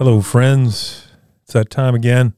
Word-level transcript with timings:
Hello, 0.00 0.22
friends. 0.22 1.08
It's 1.42 1.52
that 1.52 1.68
time 1.68 1.94
again. 1.94 2.32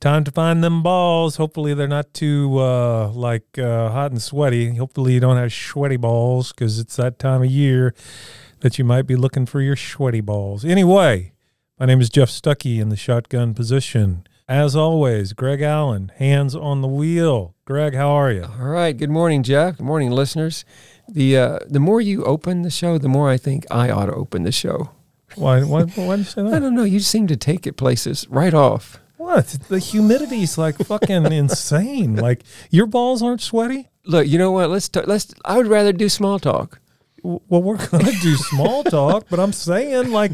Time 0.00 0.24
to 0.24 0.32
find 0.32 0.64
them 0.64 0.82
balls. 0.82 1.36
Hopefully, 1.36 1.72
they're 1.72 1.86
not 1.86 2.12
too 2.12 2.58
uh, 2.58 3.12
like 3.12 3.56
uh, 3.56 3.90
hot 3.90 4.10
and 4.10 4.20
sweaty. 4.20 4.74
Hopefully, 4.74 5.12
you 5.12 5.20
don't 5.20 5.36
have 5.36 5.52
sweaty 5.52 5.96
balls 5.96 6.52
because 6.52 6.80
it's 6.80 6.96
that 6.96 7.20
time 7.20 7.44
of 7.44 7.48
year 7.48 7.94
that 8.58 8.76
you 8.76 8.84
might 8.84 9.02
be 9.02 9.14
looking 9.14 9.46
for 9.46 9.60
your 9.60 9.76
sweaty 9.76 10.20
balls. 10.20 10.64
Anyway, 10.64 11.32
my 11.78 11.86
name 11.86 12.00
is 12.00 12.10
Jeff 12.10 12.28
Stuckey 12.28 12.80
in 12.80 12.88
the 12.88 12.96
shotgun 12.96 13.54
position. 13.54 14.26
As 14.48 14.74
always, 14.74 15.32
Greg 15.32 15.60
Allen, 15.60 16.10
hands 16.16 16.56
on 16.56 16.80
the 16.80 16.88
wheel. 16.88 17.54
Greg, 17.66 17.94
how 17.94 18.08
are 18.08 18.32
you? 18.32 18.46
All 18.58 18.66
right. 18.66 18.96
Good 18.96 19.10
morning, 19.10 19.44
Jeff. 19.44 19.76
Good 19.76 19.86
morning, 19.86 20.10
listeners. 20.10 20.64
The 21.06 21.36
uh, 21.36 21.58
the 21.68 21.78
more 21.78 22.00
you 22.00 22.24
open 22.24 22.62
the 22.62 22.68
show, 22.70 22.98
the 22.98 23.08
more 23.08 23.30
I 23.30 23.36
think 23.36 23.64
I 23.70 23.90
ought 23.90 24.06
to 24.06 24.14
open 24.14 24.42
the 24.42 24.50
show. 24.50 24.90
Why? 25.36 25.62
Why? 25.64 25.82
Why 25.84 26.16
do 26.16 26.22
you 26.22 26.24
say 26.24 26.42
I 26.42 26.58
don't 26.58 26.74
know. 26.74 26.84
You 26.84 27.00
seem 27.00 27.26
to 27.28 27.36
take 27.36 27.66
it 27.66 27.76
places 27.76 28.26
right 28.28 28.54
off. 28.54 29.00
What? 29.16 29.46
The 29.68 29.78
humidity's 29.78 30.58
like 30.58 30.76
fucking 30.78 31.32
insane. 31.32 32.16
Like 32.16 32.42
your 32.70 32.86
balls 32.86 33.22
aren't 33.22 33.40
sweaty. 33.40 33.88
Look, 34.04 34.26
you 34.26 34.38
know 34.38 34.50
what? 34.52 34.70
Let's 34.70 34.88
t- 34.88 35.00
let's. 35.06 35.32
I 35.44 35.56
would 35.56 35.66
rather 35.66 35.92
do 35.92 36.08
small 36.08 36.38
talk. 36.38 36.80
W- 37.22 37.40
Well, 37.48 37.62
we're 37.62 37.86
gonna 37.88 38.12
do 38.20 38.36
small 38.36 38.84
talk, 38.84 39.26
but 39.30 39.40
I'm 39.40 39.52
saying 39.52 40.10
like 40.10 40.32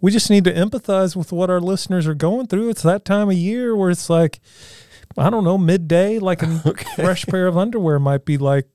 we 0.00 0.12
just 0.12 0.30
need 0.30 0.44
to 0.44 0.52
empathize 0.52 1.16
with 1.16 1.32
what 1.32 1.50
our 1.50 1.60
listeners 1.60 2.06
are 2.06 2.14
going 2.14 2.46
through. 2.46 2.68
It's 2.70 2.82
that 2.82 3.04
time 3.04 3.28
of 3.28 3.34
year 3.36 3.74
where 3.74 3.90
it's 3.90 4.08
like 4.08 4.38
I 5.16 5.30
don't 5.30 5.42
know 5.42 5.58
midday, 5.58 6.20
like 6.20 6.42
a 6.42 6.60
fresh 6.96 7.26
pair 7.26 7.48
of 7.48 7.58
underwear 7.58 7.98
might 7.98 8.24
be 8.24 8.38
like, 8.38 8.68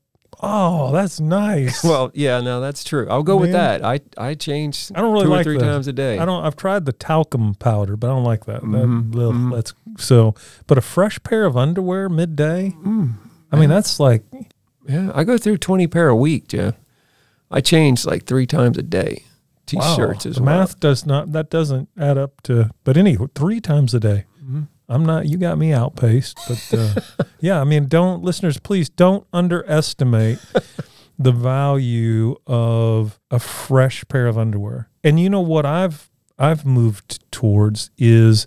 oh, 0.44 0.92
that's 0.92 1.20
nice. 1.20 1.84
Well, 1.94 2.12
yeah, 2.14 2.42
no, 2.42 2.62
that's 2.62 2.84
true. 2.84 3.08
I'll 3.10 3.24
go 3.24 3.38
with 3.38 3.52
that. 3.54 3.84
I 3.84 4.02
I 4.18 4.34
change. 4.36 4.92
I 4.94 5.02
don't 5.02 5.14
really 5.14 5.26
two 5.26 5.30
like 5.32 5.42
or 5.42 5.44
three 5.46 5.58
the- 5.58 5.64
times 5.66 5.88
a 5.88 5.94
day. 5.94 6.20
I 6.20 6.26
don't. 6.26 6.44
I've 6.46 6.56
tried 6.56 6.86
the 6.86 6.94
talcum 6.94 7.56
powder, 7.56 7.96
but 7.96 8.08
I 8.08 8.10
don't 8.12 8.24
like 8.24 8.46
that. 8.46 8.62
That- 8.62 8.68
Mhm, 8.68 9.16
ugh, 9.16 9.34
mhm. 9.34 9.56
That's 9.56 9.74
so. 9.98 10.36
But 10.68 10.78
a 10.78 10.82
fresh 10.82 11.22
pair 11.24 11.46
of 11.46 11.56
underwear 11.58 12.10
midday. 12.10 12.76
Mm, 12.86 13.14
I 13.52 13.56
mean, 13.60 13.70
that's 13.70 14.00
like 14.00 14.24
yeah, 14.88 15.12
I 15.16 15.24
go 15.24 15.38
through 15.38 15.58
twenty 15.58 15.88
pair 15.88 16.10
a 16.10 16.16
week, 16.16 16.48
Jeff. 16.50 16.76
I 17.50 17.62
change 17.62 18.06
like 18.06 18.26
three 18.26 18.46
times 18.48 18.78
a 18.78 18.84
day. 18.84 19.24
T-shirts 19.66 20.26
as 20.26 20.36
the 20.36 20.44
well. 20.44 20.60
math 20.60 20.80
does 20.82 21.06
not. 21.06 21.32
That 21.32 21.50
doesn't 21.50 21.88
add 21.98 22.18
up 22.18 22.42
to. 22.44 22.70
But 22.84 22.98
anyway, 22.98 23.28
three 23.34 23.62
times 23.62 23.94
a 23.94 24.00
day. 24.00 24.26
Mhm. 24.44 24.68
I'm 24.90 25.06
not. 25.06 25.28
You 25.28 25.38
got 25.38 25.58
me 25.58 25.72
outpaced, 25.74 26.38
but 26.48 26.74
uh, 26.80 27.24
yeah. 27.40 27.60
I 27.62 27.64
mean, 27.64 27.88
don't 27.88 28.22
listeners, 28.24 28.58
please 28.60 28.90
don't 28.90 29.26
underestimate 29.34 30.40
the 31.18 31.32
value 31.32 32.36
of 32.48 33.20
a 33.32 33.40
fresh 33.40 34.04
pair 34.10 34.28
of 34.28 34.38
underwear. 34.38 34.90
And 35.04 35.20
you 35.20 35.30
know 35.30 35.42
what 35.42 35.66
I've 35.66 36.10
I've 36.38 36.66
moved 36.66 37.24
towards 37.32 37.92
is 37.98 38.46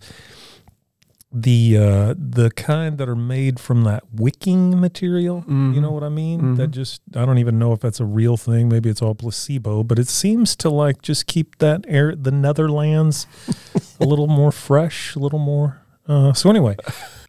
the 1.33 1.77
uh, 1.77 2.14
the 2.17 2.51
kind 2.51 2.98
that 2.98 3.09
are 3.09 3.17
made 3.17 3.59
from 3.61 3.84
that 3.84 4.05
wicking 4.12 4.81
material. 4.81 5.45
You 5.48 5.55
Mhm. 5.55 5.83
know 5.83 5.91
what 5.91 6.03
I 6.05 6.09
mean? 6.09 6.55
That 6.55 6.70
Mhm. 6.70 6.75
just 6.75 7.03
I 7.14 7.27
don't 7.27 7.39
even 7.39 7.59
know 7.59 7.73
if 7.73 7.81
that's 7.81 8.01
a 8.01 8.05
real 8.05 8.37
thing. 8.37 8.69
Maybe 8.69 8.89
it's 8.89 9.03
all 9.03 9.14
placebo, 9.14 9.83
but 9.84 9.98
it 9.98 10.09
seems 10.09 10.55
to 10.57 10.70
like 10.70 11.03
just 11.03 11.27
keep 11.27 11.59
that 11.59 11.84
air 11.89 12.14
the 12.14 12.31
Netherlands 12.31 13.27
a 14.01 14.05
little 14.05 14.29
more 14.29 14.52
fresh, 14.52 15.14
a 15.14 15.19
little 15.19 15.39
more. 15.41 15.80
Uh, 16.08 16.33
so 16.33 16.50
anyway, 16.50 16.77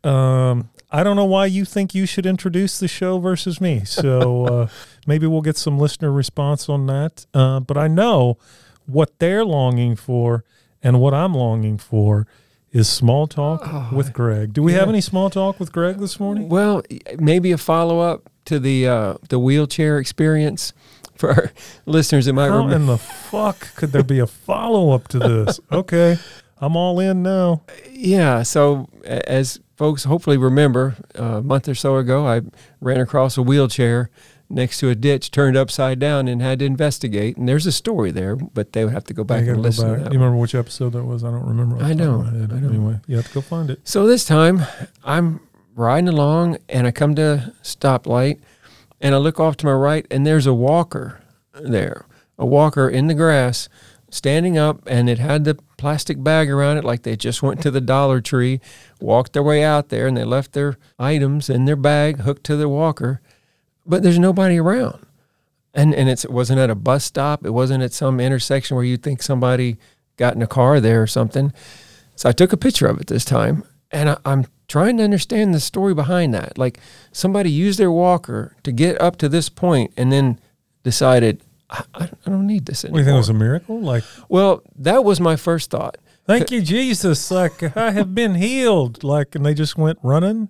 um, 0.03 0.69
I 0.91 1.03
don't 1.03 1.15
know 1.15 1.25
why 1.25 1.45
you 1.47 1.65
think 1.65 1.93
you 1.95 2.05
should 2.05 2.25
introduce 2.25 2.79
the 2.79 2.87
show 2.87 3.19
versus 3.19 3.59
me. 3.59 3.81
So 3.85 4.45
uh, 4.45 4.67
maybe 5.07 5.27
we'll 5.27 5.41
get 5.41 5.57
some 5.57 5.77
listener 5.79 6.11
response 6.11 6.69
on 6.69 6.85
that. 6.87 7.25
Uh, 7.33 7.59
but 7.59 7.77
I 7.77 7.87
know 7.87 8.37
what 8.85 9.19
they're 9.19 9.43
longing 9.45 9.95
for 9.95 10.43
and 10.81 10.99
what 11.01 11.13
I'm 11.13 11.33
longing 11.33 11.77
for 11.77 12.27
is 12.71 12.87
small 12.87 13.27
talk 13.27 13.61
Oh, 13.65 13.89
with 13.93 14.13
Greg. 14.13 14.53
Do 14.53 14.61
we 14.61 14.73
have 14.73 14.89
any 14.89 15.01
small 15.01 15.29
talk 15.29 15.59
with 15.59 15.71
Greg 15.71 15.97
this 15.97 16.19
morning? 16.19 16.47
Well, 16.49 16.83
maybe 17.17 17.51
a 17.51 17.57
follow 17.57 17.99
up 18.01 18.29
to 18.45 18.59
the 18.59 18.87
uh, 18.87 19.13
the 19.29 19.39
wheelchair 19.39 19.97
experience 19.97 20.73
for 21.15 21.29
our 21.31 21.51
listeners 21.85 22.25
that 22.25 22.33
might 22.33 22.49
How 22.49 22.57
remember. 22.57 22.75
in 22.75 22.85
the 22.85 22.97
fuck 22.97 23.73
could 23.75 23.91
there 23.93 24.03
be 24.03 24.19
a 24.19 24.27
follow 24.27 24.91
up 24.91 25.07
to 25.09 25.19
this? 25.19 25.59
Okay, 25.71 26.17
I'm 26.59 26.75
all 26.75 26.99
in 26.99 27.23
now. 27.23 27.63
Yeah. 27.89 28.43
So, 28.43 28.89
as 29.05 29.59
folks 29.75 30.05
hopefully 30.05 30.37
remember, 30.37 30.95
a 31.15 31.41
month 31.41 31.67
or 31.69 31.75
so 31.75 31.97
ago, 31.97 32.27
I 32.27 32.41
ran 32.81 32.99
across 32.99 33.37
a 33.37 33.41
wheelchair 33.41 34.09
next 34.49 34.79
to 34.79 34.89
a 34.89 34.95
ditch, 34.95 35.29
turned 35.29 35.57
upside 35.57 35.99
down, 35.99 36.27
and 36.27 36.41
had 36.41 36.59
to 36.59 36.65
investigate. 36.65 37.37
And 37.37 37.49
there's 37.49 37.65
a 37.65 37.71
story 37.71 38.11
there, 38.11 38.35
but 38.35 38.73
they 38.73 38.85
would 38.85 38.93
have 38.93 39.03
to 39.05 39.13
go 39.13 39.23
back 39.23 39.45
and 39.45 39.61
listen. 39.61 39.87
back. 39.87 39.97
To 39.97 40.03
that 40.05 40.13
You 40.13 40.19
remember 40.19 40.37
which 40.37 40.55
episode 40.55 40.93
that 40.93 41.03
was? 41.03 41.23
I 41.23 41.31
don't 41.31 41.45
remember. 41.45 41.77
I 41.83 41.93
the 41.93 42.05
top 42.05 42.25
of 42.25 42.33
know. 42.33 42.55
I 42.55 42.59
know. 42.59 42.67
Anyway, 42.69 42.99
you 43.07 43.17
have 43.17 43.27
to 43.27 43.33
go 43.33 43.41
find 43.41 43.69
it. 43.69 43.81
So 43.83 44.07
this 44.07 44.25
time, 44.25 44.63
I'm 45.03 45.41
riding 45.75 46.07
along, 46.07 46.57
and 46.69 46.87
I 46.87 46.91
come 46.91 47.13
to 47.15 47.23
a 47.23 47.53
stoplight, 47.61 48.39
and 49.01 49.13
I 49.13 49.17
look 49.17 49.39
off 49.39 49.57
to 49.57 49.65
my 49.65 49.73
right, 49.73 50.07
and 50.09 50.25
there's 50.25 50.47
a 50.47 50.53
walker 50.53 51.21
there, 51.53 52.05
a 52.39 52.45
walker 52.45 52.89
in 52.89 53.07
the 53.07 53.13
grass, 53.13 53.67
standing 54.09 54.57
up, 54.57 54.81
and 54.87 55.09
it 55.09 55.19
had 55.19 55.43
the 55.43 55.55
plastic 55.77 56.23
bag 56.23 56.49
around 56.49 56.77
it, 56.77 56.83
like 56.83 57.03
they 57.03 57.15
just 57.15 57.43
went 57.43 57.61
to 57.61 57.71
the 57.71 57.81
Dollar 57.81 58.21
Tree, 58.21 58.61
walked 59.01 59.33
their 59.33 59.43
way 59.43 59.63
out 59.63 59.89
there, 59.89 60.07
and 60.07 60.15
they 60.15 60.23
left 60.23 60.53
their 60.53 60.77
items 60.97 61.49
in 61.49 61.65
their 61.65 61.75
bag 61.75 62.19
hooked 62.19 62.43
to 62.45 62.55
the 62.55 62.69
walker, 62.69 63.21
but 63.85 64.03
there's 64.03 64.19
nobody 64.19 64.57
around. 64.57 65.05
And, 65.73 65.93
and 65.93 66.09
it 66.09 66.25
wasn't 66.29 66.59
at 66.59 66.69
a 66.69 66.75
bus 66.75 67.03
stop. 67.03 67.45
It 67.45 67.51
wasn't 67.51 67.83
at 67.83 67.93
some 67.93 68.19
intersection 68.19 68.75
where 68.75 68.85
you'd 68.85 69.03
think 69.03 69.21
somebody 69.21 69.77
got 70.15 70.35
in 70.35 70.41
a 70.41 70.47
car 70.47 70.79
there 70.79 71.03
or 71.03 71.07
something. 71.07 71.53
So 72.15 72.29
I 72.29 72.31
took 72.31 72.51
a 72.51 72.57
picture 72.57 72.87
of 72.87 72.99
it 72.99 73.07
this 73.07 73.23
time, 73.23 73.63
and 73.91 74.09
I, 74.09 74.17
I'm 74.25 74.45
trying 74.67 74.97
to 74.97 75.03
understand 75.03 75.53
the 75.53 75.59
story 75.59 75.93
behind 75.93 76.33
that. 76.33 76.57
Like 76.57 76.79
somebody 77.11 77.51
used 77.51 77.77
their 77.77 77.91
walker 77.91 78.55
to 78.63 78.71
get 78.71 78.99
up 78.99 79.17
to 79.17 79.29
this 79.29 79.49
point, 79.49 79.93
and 79.95 80.11
then 80.11 80.39
decided, 80.83 81.43
I, 81.69 81.83
I 81.95 82.09
don't 82.25 82.47
need 82.47 82.65
this 82.65 82.83
What 82.83 82.89
do 82.89 82.95
anymore. 82.95 82.99
you 82.99 83.05
think 83.05 83.13
it 83.15 83.17
was 83.17 83.29
a 83.29 83.33
miracle? 83.33 83.81
Like, 83.81 84.03
well, 84.29 84.61
that 84.77 85.03
was 85.03 85.19
my 85.19 85.35
first 85.35 85.69
thought. 85.69 85.97
thank 86.25 86.49
you, 86.51 86.61
Jesus. 86.61 87.29
Like, 87.31 87.75
I 87.75 87.91
have 87.91 88.15
been 88.15 88.35
healed. 88.35 89.03
Like, 89.03 89.35
and 89.35 89.45
they 89.45 89.53
just 89.53 89.77
went 89.77 89.99
running. 90.01 90.49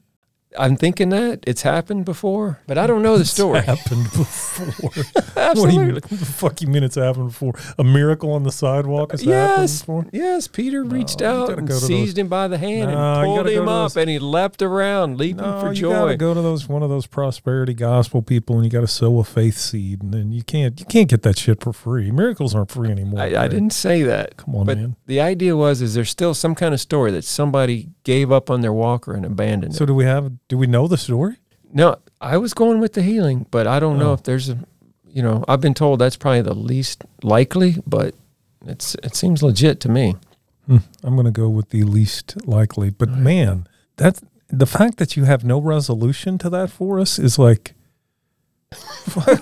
I'm 0.59 0.75
thinking 0.75 1.09
that 1.09 1.43
it's 1.47 1.61
happened 1.61 2.05
before, 2.05 2.59
but 2.67 2.77
I 2.77 2.87
don't 2.87 3.01
know 3.03 3.17
the 3.17 3.25
story. 3.25 3.59
It's 3.59 3.67
happened 3.67 4.03
before. 4.05 5.03
what 5.33 5.55
do 5.69 5.75
you 5.75 5.79
mean? 5.81 5.93
What 5.95 6.03
the 6.09 6.17
fuck 6.17 6.61
you 6.61 6.67
mean 6.67 6.83
it's 6.83 6.95
happened 6.95 7.27
before? 7.29 7.53
A 7.77 7.83
miracle 7.83 8.31
on 8.31 8.43
the 8.43 8.51
sidewalk 8.51 9.11
has 9.11 9.21
happened 9.21 9.33
Yes, 9.61 9.79
before? 9.81 10.05
yes. 10.11 10.47
Peter 10.47 10.83
reached 10.83 11.21
out 11.21 11.49
and 11.57 11.67
to 11.67 11.73
those- 11.73 11.85
seized 11.87 12.17
him 12.17 12.27
by 12.27 12.47
the 12.47 12.57
hand 12.57 12.91
No, 12.91 12.97
and 12.97 13.25
pulled 13.25 13.49
him 13.49 13.67
up, 13.67 13.93
those- 13.93 13.97
and 13.97 14.09
he 14.09 14.19
leapt 14.19 14.61
around, 14.61 15.17
leaping 15.17 15.37
No, 15.43 15.59
for 15.59 15.73
you 15.73 15.89
gotta 15.89 16.13
joy. 16.13 16.17
go 16.17 16.33
to 16.33 16.41
those 16.41 16.67
one 16.67 16.83
of 16.83 16.89
those 16.89 17.05
prosperity 17.07 17.73
gospel 17.73 18.21
people, 18.21 18.55
and 18.55 18.65
you 18.65 18.71
got 18.71 18.81
to 18.81 18.87
sow 18.87 19.19
a 19.19 19.23
faith 19.23 19.57
seed, 19.57 20.01
and 20.01 20.13
then 20.13 20.31
you 20.31 20.43
can't 20.43 20.79
you 20.79 20.85
can't 20.85 21.09
get 21.09 21.21
that 21.23 21.37
shit 21.37 21.61
for 21.63 21.73
free. 21.73 22.11
Miracles 22.11 22.55
aren't 22.55 22.71
free 22.71 22.89
anymore. 22.89 23.19
I, 23.21 23.43
I 23.43 23.47
didn't 23.47 23.73
say 23.73 24.03
that. 24.03 24.37
Come 24.37 24.55
on, 24.55 24.65
but 24.65 24.77
man. 24.77 24.95
the 25.05 25.19
idea 25.21 25.55
was, 25.55 25.81
is 25.81 25.93
there 25.93 26.05
still 26.05 26.33
some 26.33 26.55
kind 26.55 26.73
of 26.73 26.79
story 26.79 27.11
that 27.11 27.23
somebody 27.23 27.89
gave 28.03 28.31
up 28.31 28.49
on 28.49 28.61
their 28.61 28.73
walker 28.73 29.13
and 29.13 29.25
abandoned 29.25 29.73
So 29.73 29.77
it? 29.77 29.79
So 29.79 29.85
do 29.87 29.95
we 29.95 30.05
have? 30.05 30.31
Do 30.47 30.57
we 30.57 30.67
know 30.67 30.87
the 30.87 30.97
story? 30.97 31.37
No, 31.73 31.97
I 32.21 32.37
was 32.37 32.53
going 32.53 32.79
with 32.79 32.93
the 32.93 33.01
healing, 33.01 33.45
but 33.51 33.67
I 33.67 33.79
don't 33.79 33.99
know 33.99 34.11
Oh. 34.11 34.13
if 34.13 34.23
there's 34.23 34.49
a, 34.49 34.57
you 35.09 35.21
know, 35.21 35.43
I've 35.47 35.61
been 35.61 35.73
told 35.73 35.99
that's 35.99 36.15
probably 36.15 36.41
the 36.41 36.53
least 36.55 37.03
likely, 37.23 37.81
but 37.85 38.15
it's 38.65 38.95
it 39.03 39.15
seems 39.15 39.43
legit 39.43 39.79
to 39.81 39.89
me. 39.89 40.15
Hmm, 40.65 40.77
I'm 41.03 41.15
going 41.15 41.25
to 41.25 41.31
go 41.31 41.49
with 41.49 41.69
the 41.69 41.83
least 41.83 42.35
likely. 42.47 42.89
But 42.89 43.09
Right. 43.09 43.17
man, 43.19 43.67
that's 43.97 44.21
the 44.49 44.65
fact 44.65 44.97
that 44.97 45.15
you 45.17 45.25
have 45.25 45.43
no 45.43 45.59
resolution 45.59 46.37
to 46.39 46.49
that 46.51 46.69
for 46.69 46.99
us 46.99 47.19
is 47.19 47.37
like, 47.37 47.73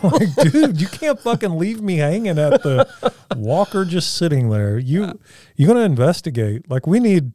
like, 0.03 0.35
dude, 0.35 0.79
you 0.79 0.87
can't 0.87 1.19
fucking 1.19 1.57
leave 1.57 1.81
me 1.81 1.97
hanging 1.97 2.37
at 2.37 2.61
the 2.63 2.87
walker 3.35 3.83
just 3.85 4.15
sitting 4.15 4.49
there. 4.49 4.77
You 4.77 5.19
you're 5.55 5.67
going 5.67 5.79
to 5.79 5.85
investigate. 5.85 6.69
Like 6.69 6.85
we 6.85 6.99
need 6.99 7.31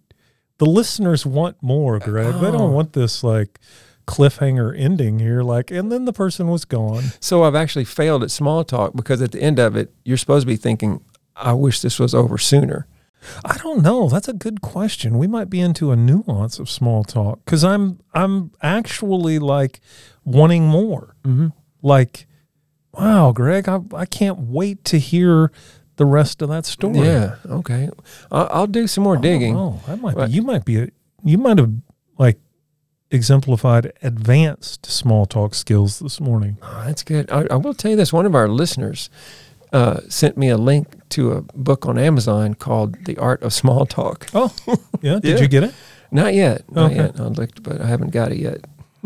the 0.61 0.67
listeners 0.67 1.27
want 1.27 1.57
more, 1.63 1.99
Greg. 1.99 2.35
They 2.41 2.47
Oh. 2.47 2.53
don't 2.53 2.73
want 2.73 2.93
this 2.93 3.25
like 3.25 3.59
cliffhanger 4.07 4.79
ending 4.79 5.19
here. 5.19 5.43
Like, 5.43 5.71
and 5.71 5.91
then 5.91 6.05
the 6.05 6.13
person 6.13 6.49
was 6.49 6.65
gone. 6.65 7.05
So 7.21 7.43
I've 7.43 7.55
actually 7.55 7.85
failed 7.87 8.23
at 8.23 8.31
small 8.31 8.63
talk 8.65 8.95
because 8.95 9.21
at 9.23 9.33
the 9.33 9.41
end 9.43 9.59
of 9.59 9.75
it, 9.77 9.93
you're 10.05 10.17
supposed 10.17 10.43
to 10.43 10.47
be 10.47 10.57
thinking, 10.57 11.01
I 11.37 11.53
wish 11.55 11.81
this 11.81 11.99
was 11.99 12.15
over 12.15 12.39
sooner. 12.39 12.87
I 13.45 13.57
don't 13.59 13.83
know. 13.83 14.09
That's 14.09 14.29
a 14.29 14.33
good 14.33 14.61
question. 14.63 15.19
We 15.19 15.27
might 15.27 15.51
be 15.51 15.61
into 15.61 15.91
a 15.93 15.97
nuance 15.97 16.59
of 16.59 16.71
small 16.71 17.05
talk 17.05 17.45
because 17.45 17.63
I'm 17.63 17.99
I'm 18.15 18.51
actually 18.63 19.39
like 19.39 19.81
wanting 20.25 20.65
more. 20.67 21.15
Mm-hmm. 21.25 21.49
Like, 21.83 22.27
wow, 22.95 23.33
Greg, 23.33 23.69
I 23.69 23.81
I 23.95 24.07
can't 24.07 24.39
wait 24.41 24.85
to 24.87 24.99
hear 24.99 25.53
the 26.01 26.07
rest 26.07 26.41
of 26.41 26.49
that 26.49 26.65
story. 26.65 26.99
Yeah. 27.07 27.37
Okay. 27.61 27.91
I'll, 28.33 28.49
I'll 28.51 28.67
do 28.67 28.87
some 28.87 29.05
more 29.05 29.19
digging. 29.19 29.55
Oh, 29.55 29.79
that 29.87 30.01
might 30.01 30.15
But- 30.17 30.29
be. 30.29 30.33
You 30.33 30.43
might 30.43 30.65
be. 30.65 30.77
A, 30.81 30.89
you 31.23 31.37
might 31.37 31.59
have 31.59 31.71
like 32.19 32.39
exemplified 33.11 33.93
advanced 34.03 34.87
small 34.87 35.27
talk 35.27 35.55
skills 35.55 35.99
this 35.99 36.21
morning. 36.21 36.57
Oh, 36.63 36.83
that's 36.87 37.03
good. 37.03 37.31
I, 37.31 37.47
I 37.51 37.57
will 37.57 37.75
tell 37.75 37.91
you 37.91 37.97
this: 37.97 38.13
one 38.13 38.27
of 38.27 38.35
our 38.35 38.49
listeners 38.49 39.11
uh, 39.73 40.01
sent 40.09 40.37
me 40.39 40.49
a 40.49 40.57
link 40.57 40.87
to 41.11 41.33
a 41.33 41.43
book 41.55 41.87
on 41.87 41.99
Amazon 41.99 42.55
called 42.55 43.05
The 43.05 43.17
Art 43.19 43.43
of 43.43 43.53
Small 43.53 43.85
Talk. 43.87 44.27
Oh, 44.35 44.55
yeah. 45.03 45.19
Did 45.21 45.25
Yeah. 45.37 45.43
you 45.43 45.49
get 45.49 45.65
it? 45.65 45.75
Not 46.11 46.35
yet. 46.35 46.71
Not 46.73 46.93
Okay. 46.93 46.97
yet. 47.03 47.21
I 47.21 47.25
looked, 47.25 47.63
but 47.63 47.81
I 47.81 47.87
haven't 47.87 48.11
got 48.11 48.33
it 48.33 48.39
yet. 48.39 48.65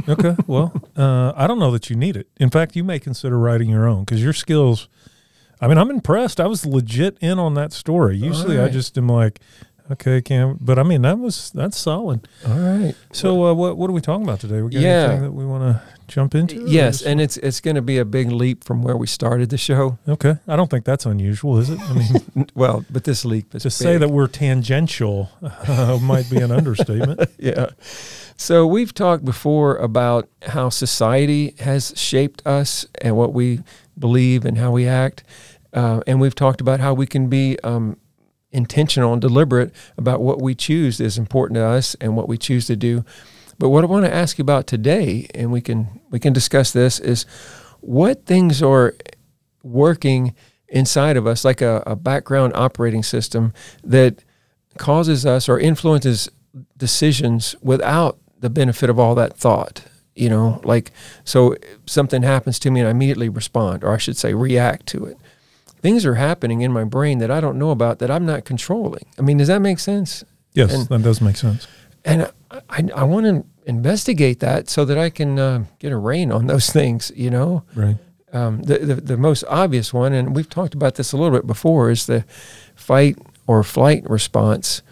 Okay. 0.08 0.36
Well, 0.46 0.72
uh, 0.96 1.32
I 1.36 1.46
don't 1.46 1.58
know 1.58 1.70
that 1.72 1.90
you 1.90 1.96
need 1.96 2.16
it. 2.16 2.28
In 2.38 2.50
fact, 2.50 2.76
you 2.76 2.84
may 2.84 2.98
consider 2.98 3.38
writing 3.38 3.68
your 3.68 3.86
own 3.86 4.04
because 4.04 4.22
your 4.22 4.32
skills. 4.32 4.88
I 5.60 5.68
mean, 5.68 5.78
I'm 5.78 5.90
impressed. 5.90 6.40
I 6.40 6.46
was 6.46 6.66
legit 6.66 7.16
in 7.20 7.38
on 7.38 7.54
that 7.54 7.72
story. 7.72 8.16
Usually, 8.16 8.58
I 8.58 8.68
just 8.68 8.96
am 8.98 9.08
like, 9.08 9.40
okay, 9.90 10.20
Cam. 10.20 10.58
But 10.60 10.78
I 10.78 10.82
mean, 10.82 11.02
that 11.02 11.18
was 11.18 11.50
that's 11.52 11.76
solid. 11.78 12.26
All 12.46 12.58
right. 12.58 12.94
So, 13.12 13.46
uh, 13.46 13.54
what 13.54 13.76
what 13.76 13.88
are 13.90 13.92
we 13.94 14.00
talking 14.00 14.24
about 14.24 14.40
today? 14.40 14.62
We 14.62 14.70
got 14.70 14.80
Yeah. 14.82 14.88
anything 15.04 15.22
that 15.22 15.32
we 15.32 15.44
want 15.46 15.62
to 15.62 15.82
jump 16.08 16.34
into? 16.34 16.64
Yes, 16.68 17.00
and 17.02 17.20
it's 17.20 17.36
it's 17.38 17.60
going 17.60 17.76
to 17.76 17.82
be 17.82 17.96
a 17.98 18.04
big 18.04 18.30
leap 18.30 18.62
from 18.64 18.82
where 18.82 18.96
we 18.96 19.06
started 19.06 19.48
the 19.50 19.56
show. 19.58 19.98
okay. 20.06 20.36
I 20.46 20.56
don't 20.56 20.70
think 20.70 20.84
that's 20.84 21.06
unusual, 21.06 21.58
is 21.58 21.70
it? 21.70 21.80
I 21.80 21.92
mean, 21.94 22.46
Well, 22.54 22.84
but 22.90 23.04
this 23.04 23.24
leap 23.24 23.54
is 23.54 23.62
to 23.62 23.70
say 23.70 23.96
that 23.98 24.08
we're 24.10 24.26
tangential 24.28 25.30
uh, 25.42 25.98
might 26.02 26.28
be 26.28 26.38
an 26.38 26.50
understatement. 26.50 27.20
yeah. 27.38 27.68
So 28.36 28.66
we've 28.66 28.92
talked 28.92 29.24
before 29.24 29.76
about 29.76 30.28
how 30.42 30.68
society 30.68 31.54
has 31.60 31.92
shaped 31.96 32.44
us 32.46 32.84
and 33.00 33.16
what 33.16 33.32
we 33.32 33.60
believe 33.98 34.44
and 34.44 34.58
how 34.58 34.70
we 34.70 34.86
act, 34.86 35.24
uh, 35.72 36.00
and 36.06 36.20
we've 36.20 36.34
talked 36.34 36.60
about 36.60 36.80
how 36.80 36.94
we 36.94 37.06
can 37.06 37.28
be 37.28 37.58
um, 37.64 37.96
intentional 38.52 39.12
and 39.12 39.20
deliberate 39.20 39.72
about 39.98 40.20
what 40.20 40.40
we 40.40 40.54
choose 40.54 41.00
is 41.00 41.18
important 41.18 41.56
to 41.56 41.64
us 41.64 41.96
and 42.00 42.16
what 42.16 42.28
we 42.28 42.38
choose 42.38 42.66
to 42.66 42.76
do. 42.76 43.04
But 43.58 43.68
what 43.68 43.84
I 43.84 43.86
want 43.86 44.04
to 44.04 44.14
ask 44.14 44.38
you 44.38 44.42
about 44.42 44.66
today, 44.66 45.28
and 45.34 45.52
we 45.52 45.60
can 45.60 46.00
we 46.10 46.18
can 46.18 46.32
discuss 46.32 46.72
this, 46.72 46.98
is 46.98 47.24
what 47.80 48.24
things 48.26 48.62
are 48.62 48.94
working 49.62 50.34
inside 50.68 51.16
of 51.16 51.26
us 51.26 51.44
like 51.44 51.60
a, 51.60 51.82
a 51.86 51.96
background 51.96 52.52
operating 52.54 53.02
system 53.02 53.52
that 53.82 54.24
causes 54.78 55.24
us 55.24 55.48
or 55.48 55.58
influences 55.58 56.28
decisions 56.76 57.54
without 57.62 58.18
the 58.40 58.50
benefit 58.50 58.90
of 58.90 58.98
all 58.98 59.14
that 59.14 59.36
thought 59.36 59.84
you 60.14 60.28
know 60.28 60.60
like 60.64 60.92
so 61.24 61.56
something 61.86 62.22
happens 62.22 62.58
to 62.58 62.70
me 62.70 62.80
and 62.80 62.86
i 62.88 62.90
immediately 62.90 63.28
respond 63.28 63.82
or 63.84 63.92
i 63.92 63.96
should 63.98 64.16
say 64.16 64.32
react 64.34 64.86
to 64.86 65.04
it 65.04 65.16
things 65.82 66.06
are 66.06 66.14
happening 66.14 66.60
in 66.62 66.72
my 66.72 66.84
brain 66.84 67.18
that 67.18 67.30
i 67.30 67.40
don't 67.40 67.58
know 67.58 67.70
about 67.70 67.98
that 67.98 68.10
i'm 68.10 68.24
not 68.26 68.44
controlling 68.44 69.04
i 69.18 69.22
mean 69.22 69.36
does 69.38 69.48
that 69.48 69.60
make 69.60 69.78
sense 69.78 70.24
Yes, 70.52 70.72
And- 70.72 70.86
that 70.88 71.02
does 71.02 71.20
make 71.20 71.36
sense. 71.36 71.66
and 72.04 72.30
i, 72.50 72.60
I, 72.70 72.88
I 72.94 73.04
want 73.04 73.26
to 73.26 73.44
investigate 73.66 74.38
that 74.40 74.68
so 74.68 74.84
that 74.84 74.96
i 74.98 75.10
can 75.10 75.38
uh, 75.38 75.64
get 75.80 75.90
a 75.92 75.96
rein 75.96 76.30
on 76.30 76.46
those 76.46 76.70
things 76.78 77.10
you 77.16 77.30
know 77.30 77.64
Right. 77.74 77.96
um, 78.32 78.62
the, 78.62 78.78
the 78.78 78.94
the 78.96 79.16
most 79.16 79.42
obvious 79.48 79.92
one, 79.92 80.12
and 80.12 80.34
we've 80.36 80.48
talked 80.48 80.74
about 80.74 80.94
this 80.94 81.12
a 81.12 81.16
little 81.16 81.36
bit 81.36 81.46
before, 81.46 81.90
is 81.90 82.06
the 82.06 82.24
fight 82.74 83.16
or 83.46 83.62
flight 83.62 84.08
response. 84.10 84.82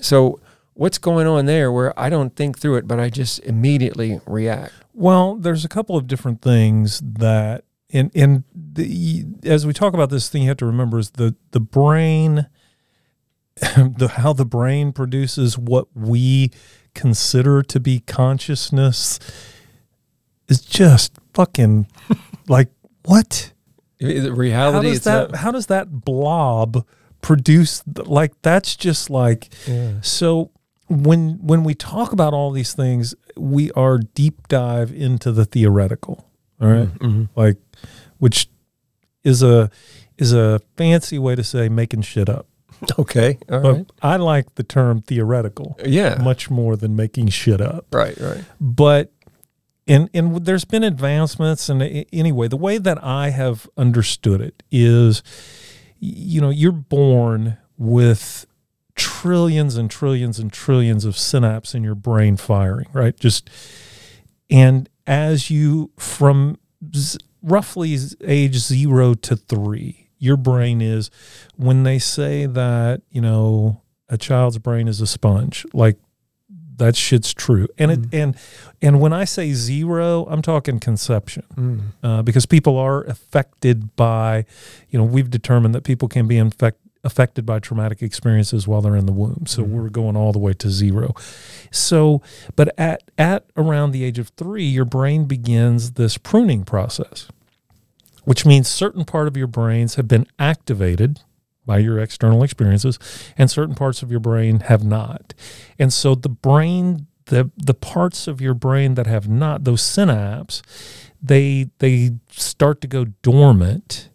So, 0.00 0.40
what's 0.76 0.98
going 0.98 1.26
on 1.26 1.46
there 1.46 1.72
where 1.72 1.98
I 1.98 2.08
don't 2.08 2.36
think 2.36 2.58
through 2.58 2.76
it, 2.76 2.86
but 2.86 3.00
I 3.00 3.10
just 3.10 3.40
immediately 3.40 4.20
react? 4.26 4.72
Well, 4.92 5.36
there's 5.36 5.64
a 5.64 5.68
couple 5.68 5.96
of 5.96 6.06
different 6.06 6.42
things 6.42 7.00
that, 7.00 7.64
and 7.92 8.10
and 8.14 8.44
the 8.54 9.24
as 9.44 9.66
we 9.66 9.72
talk 9.72 9.94
about 9.94 10.10
this 10.10 10.28
thing, 10.28 10.42
you 10.42 10.48
have 10.48 10.56
to 10.58 10.66
remember 10.66 10.98
is 10.98 11.10
the 11.10 11.34
the 11.50 11.60
brain, 11.60 12.46
the 13.60 14.12
how 14.16 14.32
the 14.32 14.46
brain 14.46 14.92
produces 14.92 15.58
what 15.58 15.88
we 15.94 16.50
consider 16.94 17.62
to 17.62 17.80
be 17.80 18.00
consciousness 18.00 19.18
is 20.48 20.60
just 20.60 21.12
fucking 21.34 21.86
like 22.48 22.70
what? 23.04 23.52
The 23.98 24.20
How 24.20 24.28
reality, 24.30 24.90
does 24.90 25.04
that? 25.04 25.36
How 25.36 25.50
does 25.50 25.66
that 25.66 26.04
blob 26.04 26.86
produce? 27.22 27.82
Like 27.86 28.32
that's 28.42 28.76
just 28.76 29.08
like 29.08 29.48
yeah. 29.66 30.00
so 30.02 30.50
when 30.88 31.38
when 31.42 31.64
we 31.64 31.74
talk 31.74 32.12
about 32.12 32.32
all 32.32 32.50
these 32.50 32.72
things, 32.74 33.14
we 33.36 33.70
are 33.72 33.98
deep 33.98 34.48
dive 34.48 34.92
into 34.92 35.32
the 35.32 35.44
theoretical. 35.44 36.28
All 36.60 36.68
right? 36.68 36.88
Mhm. 36.98 37.28
Like 37.36 37.56
which 38.18 38.48
is 39.24 39.42
a 39.42 39.70
is 40.18 40.32
a 40.32 40.60
fancy 40.76 41.18
way 41.18 41.34
to 41.34 41.44
say 41.44 41.68
making 41.68 42.02
shit 42.02 42.28
up. 42.28 42.46
Okay. 42.98 43.38
All 43.50 43.60
But 43.60 43.72
right. 43.74 43.86
I 44.02 44.16
like 44.16 44.54
the 44.56 44.62
term 44.62 45.00
theoretical 45.02 45.78
Yeah. 45.84 46.20
much 46.22 46.50
more 46.50 46.76
than 46.76 46.94
making 46.94 47.28
shit 47.28 47.60
up. 47.60 47.86
Right. 47.92 48.18
Right. 48.20 48.44
But 48.60 49.12
and 49.88 50.08
and 50.14 50.44
there's 50.44 50.64
been 50.64 50.84
advancements 50.84 51.68
and 51.68 51.82
anyway, 52.12 52.48
the 52.48 52.56
way 52.56 52.78
that 52.78 53.02
I 53.02 53.30
have 53.30 53.68
understood 53.76 54.40
it 54.40 54.62
is 54.70 55.22
you 55.98 56.40
know, 56.42 56.50
you're 56.50 56.72
born 56.72 57.56
with 57.78 58.46
trillions 58.96 59.76
and 59.76 59.90
trillions 59.90 60.38
and 60.38 60.52
trillions 60.52 61.04
of 61.04 61.14
synapses 61.14 61.74
in 61.74 61.84
your 61.84 61.94
brain 61.94 62.36
firing, 62.36 62.86
right? 62.92 63.18
Just 63.18 63.48
and 64.50 64.88
as 65.06 65.50
you 65.50 65.90
from 65.98 66.58
z- 66.94 67.18
roughly 67.42 67.96
age 68.24 68.56
0 68.58 69.14
to 69.14 69.36
3, 69.36 70.08
your 70.18 70.36
brain 70.36 70.80
is 70.80 71.10
when 71.56 71.82
they 71.82 71.98
say 71.98 72.46
that, 72.46 73.02
you 73.10 73.20
know, 73.20 73.82
a 74.08 74.16
child's 74.16 74.58
brain 74.58 74.88
is 74.88 75.00
a 75.00 75.06
sponge, 75.06 75.66
like 75.72 75.98
that 76.76 76.94
shit's 76.94 77.32
true. 77.32 77.66
And 77.78 77.90
it 77.90 78.00
and 78.12 78.36
and 78.82 79.00
when 79.00 79.12
I 79.12 79.24
say 79.24 79.52
0, 79.52 80.26
I'm 80.28 80.42
talking 80.42 80.78
conception 80.78 81.44
Mm. 81.56 81.80
uh, 82.02 82.22
because 82.22 82.46
people 82.46 82.76
are 82.78 83.02
affected 83.04 83.96
by, 83.96 84.44
you 84.90 84.98
know, 84.98 85.04
we've 85.04 85.30
determined 85.30 85.74
that 85.74 85.84
people 85.84 86.06
can 86.08 86.26
be 86.28 86.36
infect, 86.36 86.78
affected 87.06 87.46
by 87.46 87.58
traumatic 87.60 88.02
experiences 88.02 88.68
while 88.68 88.82
they're 88.82 88.96
in 88.96 89.06
the 89.06 89.12
womb. 89.12 89.44
So 89.46 89.62
Mhm. 89.62 89.68
we're 89.68 89.88
going 89.88 90.16
all 90.16 90.32
the 90.32 90.38
way 90.38 90.52
to 90.54 90.68
zero. 90.70 91.14
So, 91.70 92.20
but 92.56 92.74
at 92.78 93.02
at 93.16 93.44
around 93.56 93.92
the 93.92 94.04
age 94.04 94.18
of 94.18 94.28
three, 94.36 94.66
your 94.66 94.84
brain 94.84 95.24
begins 95.24 95.92
this 95.92 96.18
pruning 96.18 96.64
process, 96.64 97.28
which 98.24 98.44
means 98.44 98.68
certain 98.68 99.04
part 99.04 99.28
of 99.28 99.36
your 99.36 99.46
brains 99.46 99.94
have 99.94 100.08
been 100.08 100.26
activated 100.38 101.20
by 101.64 101.78
your 101.78 101.98
external 101.98 102.42
experiences 102.42 102.98
and 103.38 103.50
certain 103.50 103.74
parts 103.74 104.02
of 104.02 104.10
your 104.10 104.20
brain 104.20 104.60
have 104.60 104.84
not. 104.84 105.32
And 105.78 105.92
so 105.92 106.14
the 106.14 106.28
brain 106.28 107.06
the 107.26 107.50
the 107.56 107.74
parts 107.74 108.28
of 108.28 108.40
your 108.40 108.54
brain 108.54 108.94
that 108.94 109.06
have 109.08 109.28
not 109.28 109.64
those 109.64 109.82
synapses 109.82 110.62
they 111.20 111.66
they 111.78 112.12
start 112.30 112.80
to 112.80 112.86
go 112.86 113.06
dormant 113.22 114.08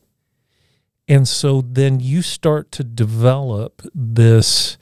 and 1.08 1.28
so 1.28 1.62
then 1.62 2.00
you 2.00 2.22
start 2.22 2.72
to 2.72 2.84
develop 2.84 3.82
this 3.94 4.78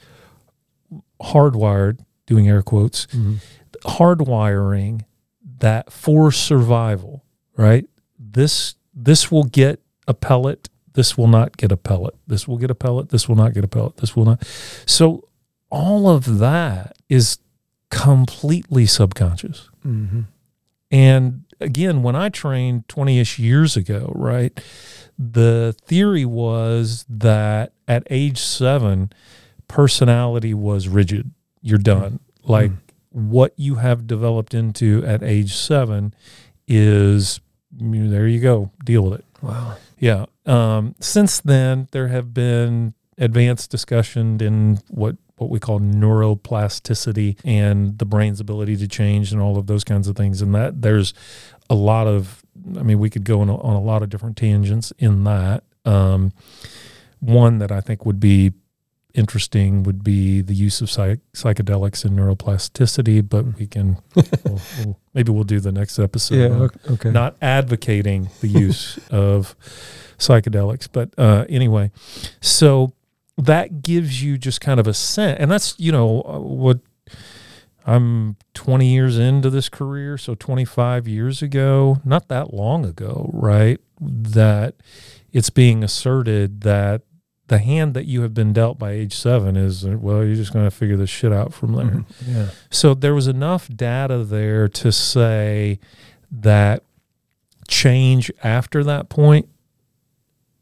hardwired 1.22 1.98
doing 2.26 2.48
air 2.48 2.62
quotes 2.62 3.06
Mhm. 3.06 3.36
hardwiring 3.84 5.02
that 5.58 5.92
for 5.92 6.32
survival 6.32 7.24
right 7.56 7.86
this 8.18 8.74
this 8.94 9.30
will 9.30 9.44
get 9.44 9.80
a 10.08 10.14
pellet 10.14 10.68
this 10.94 11.16
will 11.16 11.28
not 11.28 11.56
get 11.56 11.70
a 11.72 11.76
pellet 11.76 12.14
this 12.26 12.48
will 12.48 12.56
get 12.58 12.70
a 12.70 12.74
pellet 12.74 13.10
this 13.10 13.28
will 13.28 13.36
not 13.36 13.52
get 13.54 13.64
a 13.64 13.68
pellet 13.68 13.96
this 13.98 14.16
will 14.16 14.24
not 14.24 14.42
so 14.86 15.24
all 15.70 16.08
of 16.08 16.38
that 16.38 16.96
is 17.08 17.38
completely 17.90 18.86
subconscious 18.86 19.68
Mhm. 19.84 20.26
and 20.90 21.42
again, 21.62 22.02
when 22.02 22.16
I 22.16 22.30
trained 22.30 22.88
20 22.88 23.18
ish 23.18 23.38
years 23.38 23.76
ago, 23.76 24.10
right, 24.14 24.58
the 25.22 25.74
theory 25.84 26.24
was 26.24 27.04
that 27.08 27.72
at 27.86 28.06
age 28.08 28.38
seven, 28.38 29.12
personality 29.68 30.54
was 30.54 30.88
rigid. 30.88 31.30
You're 31.60 31.78
done. 31.78 32.20
Like 32.42 32.72
what 33.10 33.52
you 33.56 33.74
have 33.74 34.06
developed 34.06 34.54
into 34.54 35.04
at 35.04 35.22
age 35.22 35.54
seven 35.54 36.14
is 36.66 37.40
you 37.76 37.86
know, 37.86 38.10
there 38.10 38.26
you 38.26 38.40
go, 38.40 38.70
deal 38.82 39.02
with 39.02 39.20
it. 39.20 39.24
Wow. 39.42 39.76
Yeah. 39.98 40.24
Um, 40.46 40.94
since 41.00 41.40
then, 41.40 41.88
there 41.90 42.08
have 42.08 42.32
been 42.32 42.94
advanced 43.18 43.70
discussion 43.70 44.40
in 44.40 44.78
what 44.88 45.16
what 45.36 45.50
we 45.50 45.58
call 45.58 45.80
neuroplasticity 45.80 47.38
and 47.44 47.98
the 47.98 48.04
brain's 48.04 48.40
ability 48.40 48.76
to 48.76 48.86
change 48.86 49.32
and 49.32 49.40
all 49.40 49.56
of 49.56 49.66
those 49.66 49.84
kinds 49.84 50.06
of 50.06 50.14
things. 50.14 50.42
And 50.42 50.54
that 50.54 50.82
there's 50.82 51.14
a 51.70 51.74
lot 51.74 52.06
of, 52.06 52.39
I 52.78 52.82
mean, 52.82 52.98
we 52.98 53.10
could 53.10 53.24
go 53.24 53.40
on 53.40 53.48
a, 53.48 53.56
on 53.60 53.74
a 53.76 53.80
lot 53.80 54.02
of 54.02 54.08
different 54.10 54.36
tangents 54.36 54.92
in 54.98 55.24
that. 55.24 55.64
Um, 55.84 56.32
one 57.20 57.58
that 57.58 57.70
I 57.72 57.80
think 57.80 58.04
would 58.06 58.20
be 58.20 58.52
interesting 59.12 59.82
would 59.82 60.04
be 60.04 60.40
the 60.40 60.54
use 60.54 60.80
of 60.80 60.90
psych- 60.90 61.20
psychedelics 61.34 62.04
and 62.04 62.16
neuroplasticity, 62.18 63.28
but 63.28 63.58
we 63.58 63.66
can 63.66 63.96
we'll, 64.14 64.60
we'll, 64.78 64.98
maybe 65.14 65.32
we'll 65.32 65.42
do 65.44 65.58
the 65.60 65.72
next 65.72 65.98
episode. 65.98 66.36
Yeah. 66.36 66.56
ok- 66.64 66.92
Okay. 66.92 67.10
not 67.10 67.36
advocating 67.42 68.28
the 68.40 68.48
use 68.48 68.98
of 69.10 69.56
psychedelics 70.18 70.86
but 70.92 71.08
uh, 71.16 71.46
anyway 71.48 71.90
so 72.42 72.92
that 73.38 73.80
gives 73.80 74.22
you 74.22 74.36
just 74.36 74.60
kind 74.60 74.78
of 74.78 74.86
a 74.86 74.92
sense 74.92 75.38
and 75.40 75.50
that's 75.50 75.74
you 75.78 75.90
know 75.90 76.20
uh, 76.22 76.38
what 76.38 76.78
i'm 77.86 78.36
20 78.54 78.86
years 78.86 79.18
into 79.18 79.50
this 79.50 79.68
career 79.68 80.16
so 80.18 80.34
25 80.34 81.08
years 81.08 81.42
ago 81.42 81.98
not 82.04 82.28
that 82.28 82.52
long 82.54 82.84
ago 82.84 83.30
right 83.32 83.80
that 84.00 84.74
it's 85.32 85.50
being 85.50 85.82
asserted 85.84 86.60
that 86.62 87.02
the 87.48 87.58
hand 87.58 87.94
that 87.94 88.04
you 88.06 88.22
have 88.22 88.32
been 88.32 88.52
dealt 88.52 88.78
by 88.78 88.92
age 88.92 89.12
seven 89.12 89.56
is 89.56 89.84
uh, 89.84 89.96
well, 89.98 90.24
you're 90.24 90.36
just 90.36 90.52
going 90.52 90.64
to 90.64 90.70
figure 90.70 90.96
this 90.96 91.10
shit 91.10 91.32
out 91.32 91.52
from 91.52 91.72
there. 91.74 91.86
Mhm. 91.86 92.04
Yeah. 92.28 92.46
So 92.70 92.94
there 92.94 93.12
was 93.12 93.26
enough 93.26 93.68
data 93.68 94.22
there 94.22 94.68
to 94.68 94.92
say 94.92 95.80
that 96.30 96.84
change 97.66 98.30
after 98.44 98.84
that 98.84 99.08
point 99.08 99.48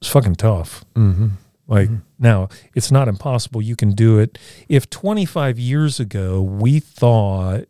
is 0.00 0.08
fucking 0.08 0.36
tough. 0.36 0.82
Mm-hmm. 0.94 1.28
Like 1.68 1.88
Mhm. 1.90 2.02
now, 2.18 2.48
it's 2.74 2.90
not 2.90 3.06
impossible. 3.08 3.60
You 3.62 3.76
can 3.76 3.92
do 3.92 4.18
it. 4.18 4.38
If 4.68 4.88
25 4.90 5.58
years 5.58 6.00
ago 6.00 6.40
we 6.42 6.80
thought 6.80 7.66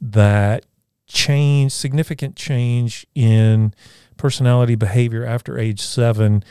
that 0.00 0.66
change, 1.06 1.70
significant 1.72 2.34
change 2.36 3.06
in 3.14 3.72
personality 4.16 4.74
behavior 4.74 5.24
after 5.24 5.58
age 5.58 5.80
seven 5.80 6.42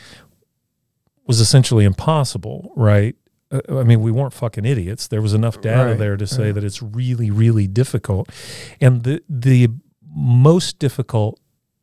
was 1.26 1.40
essentially 1.40 1.84
impossible, 1.84 2.72
right? 2.76 3.14
Uh, 3.50 3.60
I 3.68 3.82
mean, 3.82 4.00
we 4.00 4.10
weren't 4.10 4.32
fucking 4.32 4.64
idiots. 4.64 5.06
There 5.08 5.20
was 5.22 5.34
enough 5.34 5.60
data 5.60 5.90
Right, 5.90 5.98
there 5.98 6.16
to 6.16 6.26
say 6.26 6.46
right. 6.46 6.54
that 6.54 6.64
it's 6.64 6.82
really, 6.82 7.30
really 7.30 7.66
difficult. 7.66 8.30
And 8.80 9.02
the 9.02 9.22
the 9.28 9.68
most 10.18 10.78
difficult 10.78 11.38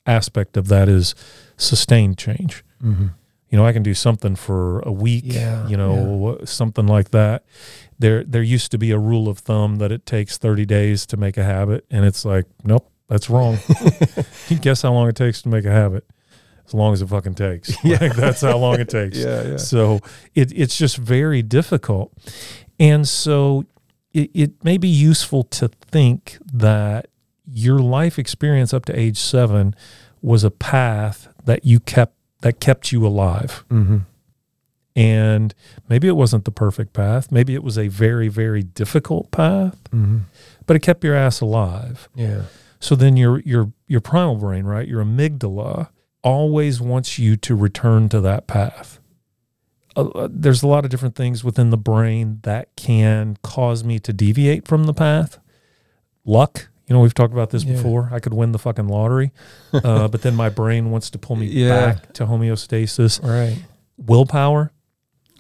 aspect 0.07 0.57
of 0.57 0.67
that 0.69 0.89
is 0.89 1.13
sustained 1.55 2.17
change 2.17 2.63
Mm-hmm. 2.83 3.07
You 3.53 3.59
know, 3.59 3.67
I 3.67 3.71
can 3.71 3.83
do 3.83 3.93
something 3.93 4.35
for 4.35 4.79
a 4.79 4.91
week, 4.91 5.25
Yeah, 5.27 5.67
you 5.67 5.77
know, 5.77 6.39
something 6.43 6.87
like 6.87 7.11
that. 7.11 7.45
There 7.99 8.23
there 8.23 8.41
used 8.41 8.71
to 8.71 8.79
be 8.79 8.89
a 8.89 8.97
rule 8.97 9.29
of 9.29 9.37
thumb 9.37 9.75
that 9.75 9.91
it 9.91 10.07
takes 10.07 10.39
30 10.39 10.65
days 10.65 11.05
to 11.05 11.17
make 11.17 11.37
a 11.37 11.43
habit 11.43 11.85
and 11.91 12.03
it's 12.03 12.25
like, 12.25 12.45
nope, 12.63 12.89
that's 13.07 13.29
wrong. 13.29 13.59
Guess 14.61 14.81
how 14.81 14.91
long 14.93 15.07
it 15.07 15.15
takes 15.15 15.43
to 15.43 15.49
make 15.49 15.65
a 15.65 15.71
habit? 15.71 16.03
As 16.65 16.73
long 16.73 16.93
as 16.93 17.03
it 17.03 17.09
fucking 17.09 17.35
takes. 17.35 17.71
Yeah. 17.83 17.99
Like 18.01 18.15
that's 18.15 18.41
how 18.41 18.57
long 18.57 18.79
it 18.79 18.89
takes. 18.99 19.19
Yeah, 19.19 19.43
yeah. 19.43 19.57
So 19.57 19.99
it, 20.33 20.51
it's 20.55 20.75
just 20.75 20.97
very 20.97 21.43
difficult. 21.43 22.11
And 22.79 23.07
so 23.07 23.65
it, 24.13 24.31
it 24.33 24.63
may 24.63 24.79
be 24.79 24.87
useful 24.87 25.43
to 25.59 25.67
think 25.67 26.39
that 26.51 27.05
your 27.45 27.77
life 27.77 28.17
experience 28.17 28.73
up 28.73 28.85
to 28.85 28.99
age 28.99 29.19
seven 29.19 29.75
was 30.23 30.43
a 30.43 30.49
path 30.49 31.27
that 31.45 31.65
you 31.65 31.79
kept 31.79 32.15
that 32.43 32.59
kept 32.61 32.91
you 32.91 33.05
alive. 33.05 33.65
Mm-hmm. 33.69 33.97
And 34.95 35.55
maybe 35.89 36.07
it 36.07 36.15
wasn't 36.15 36.45
the 36.45 36.51
perfect 36.51 36.93
path. 36.93 37.31
Maybe 37.31 37.55
it 37.55 37.63
was 37.63 37.77
a 37.79 37.87
very, 37.87 38.27
very 38.27 38.61
difficult 38.61 39.31
path, 39.31 39.77
Mm-hmm. 39.91 40.19
but 40.67 40.75
it 40.75 40.81
kept 40.81 41.03
your 41.03 41.15
ass 41.15 41.41
alive. 41.41 42.07
Yeah. 42.15 42.43
So 42.79 42.95
then 42.95 43.17
your 43.17 43.39
your 43.39 43.71
your 43.87 44.01
primal 44.01 44.35
brain, 44.35 44.65
right, 44.65 44.87
your 44.87 45.03
amygdala, 45.03 45.89
always 46.21 46.79
wants 46.79 47.17
you 47.17 47.35
to 47.37 47.55
return 47.55 48.07
to 48.09 48.21
that 48.21 48.45
path. 48.45 48.99
Uh, 49.95 50.07
uh, 50.09 50.27
there's 50.31 50.63
a 50.63 50.67
lot 50.67 50.83
of 50.85 50.91
different 50.91 51.15
things 51.15 51.43
within 51.43 51.69
the 51.69 51.77
brain 51.77 52.39
that 52.43 52.75
can 52.75 53.37
cause 53.41 53.83
me 53.83 53.99
to 53.99 54.11
deviate 54.13 54.67
from 54.67 54.83
the 54.85 54.93
path. 54.93 55.39
Luck, 56.25 56.69
you 56.93 56.99
know, 56.99 57.01
we've 57.01 57.13
talked 57.15 57.33
about 57.33 57.49
this 57.49 57.63
Yeah. 57.63 57.73
before. 57.73 58.09
I 58.11 58.19
could 58.19 58.35
win 58.35 58.51
the 58.51 58.59
fucking 58.59 58.87
lottery, 58.87 59.31
uh, 59.73 60.07
but 60.09 60.21
then 60.21 60.35
my 60.35 60.49
brain 60.49 60.91
wants 60.91 61.09
to 61.09 61.17
pull 61.17 61.35
me 61.35 61.47
Yeah. 61.47 61.69
back 61.69 62.13
to 62.13 62.27
homeostasis. 62.27 63.23
Right. 63.23 63.57
Willpower, 63.97 64.71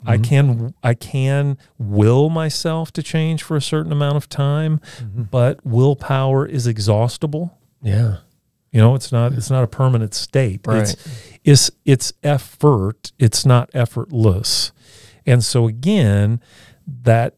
I 0.03 0.17
Mhm. 0.17 0.23
can 0.23 0.73
I 0.83 0.95
can 0.95 1.57
will 1.77 2.29
myself 2.31 2.91
to 2.93 3.03
change 3.03 3.43
for 3.43 3.55
a 3.55 3.61
certain 3.61 3.91
amount 3.91 4.17
of 4.17 4.27
time, 4.29 4.81
Mhm. 4.99 5.29
but 5.29 5.63
willpower 5.63 6.43
is 6.47 6.65
exhaustible. 6.65 7.55
Yeah. 7.83 8.17
You 8.71 8.81
know, 8.81 8.95
it's 8.95 9.11
not 9.11 9.33
it's 9.33 9.51
not 9.51 9.63
a 9.63 9.67
permanent 9.67 10.15
state. 10.15 10.61
Right. 10.65 10.81
It's 10.81 10.95
it's 11.43 11.71
it's 11.85 12.13
effort, 12.23 13.11
it's 13.19 13.45
not 13.45 13.69
effortless. 13.75 14.71
And 15.27 15.43
so 15.43 15.67
again, 15.67 16.39
that 17.03 17.35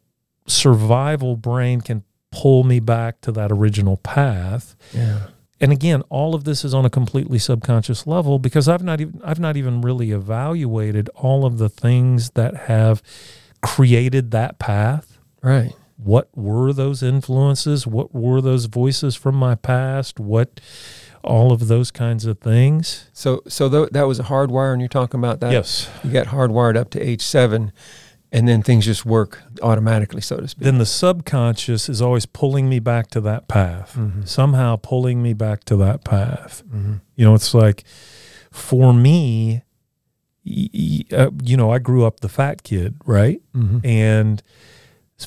survival 0.47 1.35
brain 1.35 1.81
can 1.81 2.03
pull 2.35 2.63
me 2.63 2.79
back 2.79 3.21
to 3.21 3.31
that 3.31 3.51
original 3.51 3.97
path. 3.97 4.75
yeah. 4.93 5.27
And 5.61 5.71
again, 5.71 6.01
all 6.09 6.35
of 6.35 6.43
this 6.43 6.65
is 6.65 6.73
on 6.73 6.83
a 6.85 6.89
completely 6.89 7.39
subconscious 7.39 8.05
level 8.05 8.39
because 8.39 8.67
I've 8.67 8.83
not 8.83 8.99
even 8.99 9.21
I've 9.23 9.39
not 9.39 9.55
even 9.55 9.79
really 9.81 10.11
evaluated 10.11 11.09
all 11.15 11.45
of 11.45 11.59
the 11.59 11.69
things 11.69 12.31
that 12.31 12.53
have 12.67 13.01
created 13.61 14.31
that 14.31 14.59
path 14.59 15.17
Right. 15.41 15.73
what 15.97 16.27
were 16.35 16.73
those 16.73 17.01
influences 17.01 17.87
what 17.87 18.13
were 18.13 18.41
those 18.41 18.65
voices 18.65 19.15
from 19.15 19.35
my 19.35 19.55
past 19.55 20.19
what 20.19 20.59
all 21.23 21.51
of 21.53 21.67
those 21.67 21.89
kinds 21.89 22.25
of 22.25 22.39
things 22.39 23.09
So 23.13 23.41
so 23.47 23.69
tho- 23.69 23.89
that 23.91 24.07
was 24.07 24.19
a 24.19 24.23
hardwire, 24.23 24.73
and 24.73 24.81
you're 24.81 24.89
talking 24.89 25.19
about 25.19 25.39
that. 25.39 25.51
yes 25.53 25.89
You 26.03 26.11
got 26.11 26.27
hardwired 26.27 26.75
up 26.77 26.89
to 26.91 26.99
age 26.99 27.21
seven, 27.21 27.71
and 28.35 28.47
then 28.47 28.61
things 28.61 28.85
just 28.85 29.05
work 29.05 29.41
automatically, 29.61 30.21
so 30.21 30.37
to 30.37 30.47
speak. 30.47 30.63
then 30.65 30.77
the 30.77 30.85
subconscious 30.85 31.87
is 31.89 32.01
always 32.01 32.25
pulling 32.25 32.67
me 32.69 32.79
back 32.79 33.07
to 33.15 33.21
that 33.21 33.47
path 33.47 33.95
Mhm. 33.97 34.27
somehow 34.27 34.75
pulling 34.75 35.23
me 35.23 35.33
back 35.33 35.63
to 35.65 35.75
that 35.77 36.03
path 36.03 36.61
Mhm. 36.67 36.99
you 37.15 37.23
know 37.25 37.33
it's 37.33 37.53
like 37.53 37.83
for 38.51 38.93
me 38.93 39.63
y- 40.45 40.69
y- 40.73 41.05
uh, 41.17 41.31
you 41.43 41.55
know 41.57 41.71
i 41.71 41.79
grew 41.79 42.05
up 42.05 42.19
the 42.19 42.29
fat 42.29 42.57
kid 42.63 42.95
right 43.05 43.41
Mhm. 43.55 43.79
and 43.85 44.43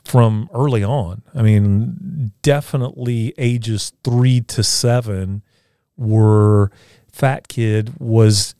from 0.04 0.48
early 0.54 0.84
on 0.84 1.22
i 1.34 1.42
mean 1.42 2.30
definitely 2.42 3.32
ages 3.38 3.92
three 4.04 4.40
to 4.42 4.62
seven 4.62 5.42
were 5.96 6.70
fat 7.10 7.48
kid 7.48 7.92
was 7.98 8.54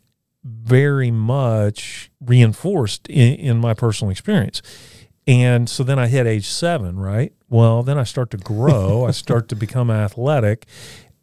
very 0.45 1.11
much 1.11 2.11
reinforced 2.21 3.09
in, 3.09 3.35
in 3.35 3.59
my 3.59 3.75
personal 3.75 4.11
experience. 4.11 4.63
And 5.27 5.69
so 5.69 5.83
then 5.85 5.99
i 5.99 6.07
hit 6.07 6.27
age 6.27 6.49
seven 6.49 6.99
right? 6.99 7.33
Well 7.49 7.83
then 7.83 7.99
i 7.99 8.05
start 8.05 8.31
to 8.31 8.39
grow. 8.39 9.05
I 9.05 9.11
start 9.25 9.49
to 9.51 9.57
become 9.57 9.91
athletic. 9.91 10.67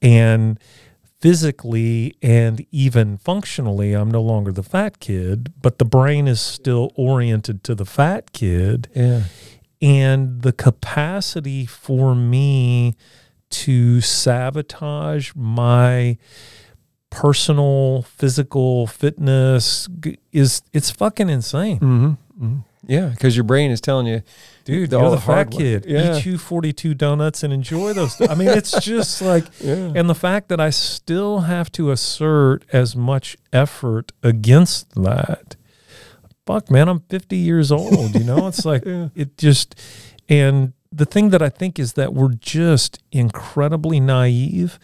And 0.02 0.60
physically 1.22 2.16
and 2.22 2.64
even 2.72 3.18
functionally 3.18 3.94
i'm 3.94 4.12
no 4.12 4.22
longer 4.22 4.52
the 4.52 4.62
fat 4.62 5.00
kid 5.00 5.52
but 5.60 5.80
the 5.80 5.86
brain 5.86 6.28
is 6.28 6.42
still 6.42 6.92
oriented 6.96 7.64
to 7.64 7.74
the 7.74 7.86
fat 7.86 8.32
kid. 8.34 8.90
Yeah. 8.94 9.24
and 9.82 10.42
the 10.44 10.52
capacity 10.52 11.66
for 11.66 12.14
me 12.14 12.96
to 13.50 14.02
sabotage 14.02 15.32
my 15.36 16.18
personal 17.10 18.02
physical 18.04 18.88
fitness 18.88 19.88
is 20.32 20.62
it's 20.74 20.92
fucking 20.92 21.30
insane 21.30 21.80
Mm-hmm. 21.80 22.12
hmm 22.46 22.58
Yeah, 22.88 23.08
because 23.10 23.36
your 23.38 23.46
brain 23.46 23.72
is 23.72 23.80
telling 23.82 24.06
you, 24.08 24.22
dude 24.66 24.90
The- 24.90 25.00
you're 25.00 25.12
the 25.12 25.18
fat 25.22 25.50
kid 25.52 25.86
Yeah. 25.88 26.18
eat 26.18 26.26
you 26.26 26.38
42 26.38 26.94
donuts 26.94 27.42
and 27.44 27.54
enjoy 27.54 27.94
those 27.94 28.20
i 28.22 28.36
mean 28.36 28.50
it's 28.50 28.80
just 28.94 29.22
like 29.22 29.46
yeah, 29.62 29.92
and 29.96 30.10
the 30.10 30.16
fact 30.16 30.50
that 30.50 30.60
i 30.60 30.70
still 30.72 31.42
have 31.42 31.72
to 31.74 31.92
assert 31.92 32.66
as 32.74 32.96
much 32.96 33.38
effort 33.54 34.12
against 34.22 34.94
that 34.96 35.56
fuck 36.46 36.70
man 36.70 36.90
i'm 36.90 37.00
50 37.10 37.38
years 37.38 37.72
old 37.72 38.14
you 38.16 38.24
know 38.24 38.48
it's 38.48 38.66
like 38.72 38.84
Yeah. 38.86 39.10
it 39.16 39.38
just 39.38 39.76
and 40.28 40.74
the 40.92 41.06
thing 41.06 41.30
that 41.30 41.42
i 41.42 41.50
think 41.50 41.80
is 41.80 41.94
that 41.94 42.14
we're 42.14 42.34
just 42.34 43.00
incredibly 43.12 44.00
naive 44.00 44.78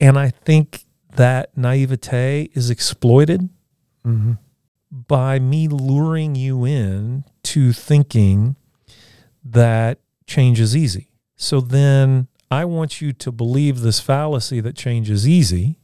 and 0.00 0.18
i 0.18 0.30
think 0.30 0.84
that 1.16 1.56
naivete 1.56 2.50
is 2.54 2.70
exploited 2.70 3.48
hmm 4.04 4.32
by 4.90 5.38
me 5.38 5.68
luring 5.68 6.34
you 6.34 6.64
in 6.64 7.24
to 7.44 7.72
thinking 7.72 8.56
that 9.44 10.00
change 10.26 10.58
is 10.60 10.76
easy. 10.76 11.10
So 11.36 11.60
then 11.60 12.28
I 12.50 12.64
want 12.64 13.00
you 13.00 13.12
to 13.12 13.30
believe 13.30 13.80
this 13.80 14.00
fallacy 14.00 14.60
that 14.60 14.74
change 14.74 15.08
is 15.08 15.28
easy. 15.28 15.78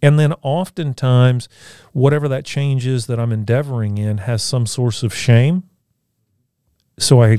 And 0.00 0.16
then 0.16 0.32
oftentimes, 0.42 1.48
whatever 1.92 2.28
that 2.28 2.44
change 2.44 2.86
is 2.86 3.06
that 3.06 3.18
I'm 3.18 3.32
endeavoring 3.32 3.98
in 3.98 4.18
has 4.18 4.44
some 4.44 4.64
source 4.64 5.02
of 5.02 5.12
shame. 5.12 5.64
So 7.00 7.22
I 7.22 7.38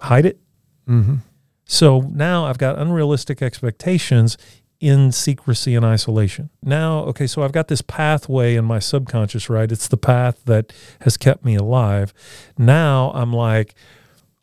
hide 0.00 0.26
it. 0.26 0.38
hmm 0.86 1.16
So 1.64 2.00
now 2.00 2.44
I've 2.44 2.58
got 2.58 2.78
unrealistic 2.78 3.40
expectations 3.40 4.36
in 4.80 5.12
secrecy 5.12 5.74
and 5.74 5.84
isolation. 5.84 6.48
Now, 6.62 7.00
okay, 7.04 7.26
so 7.26 7.42
I've 7.42 7.52
got 7.52 7.68
this 7.68 7.82
pathway 7.82 8.54
in 8.56 8.64
my 8.64 8.78
subconscious, 8.78 9.50
right? 9.50 9.70
It's 9.70 9.88
the 9.88 9.98
path 9.98 10.40
that 10.46 10.72
has 11.02 11.16
kept 11.18 11.44
me 11.44 11.54
alive. 11.54 12.14
Now 12.56 13.12
I'm 13.14 13.32
like, 13.32 13.74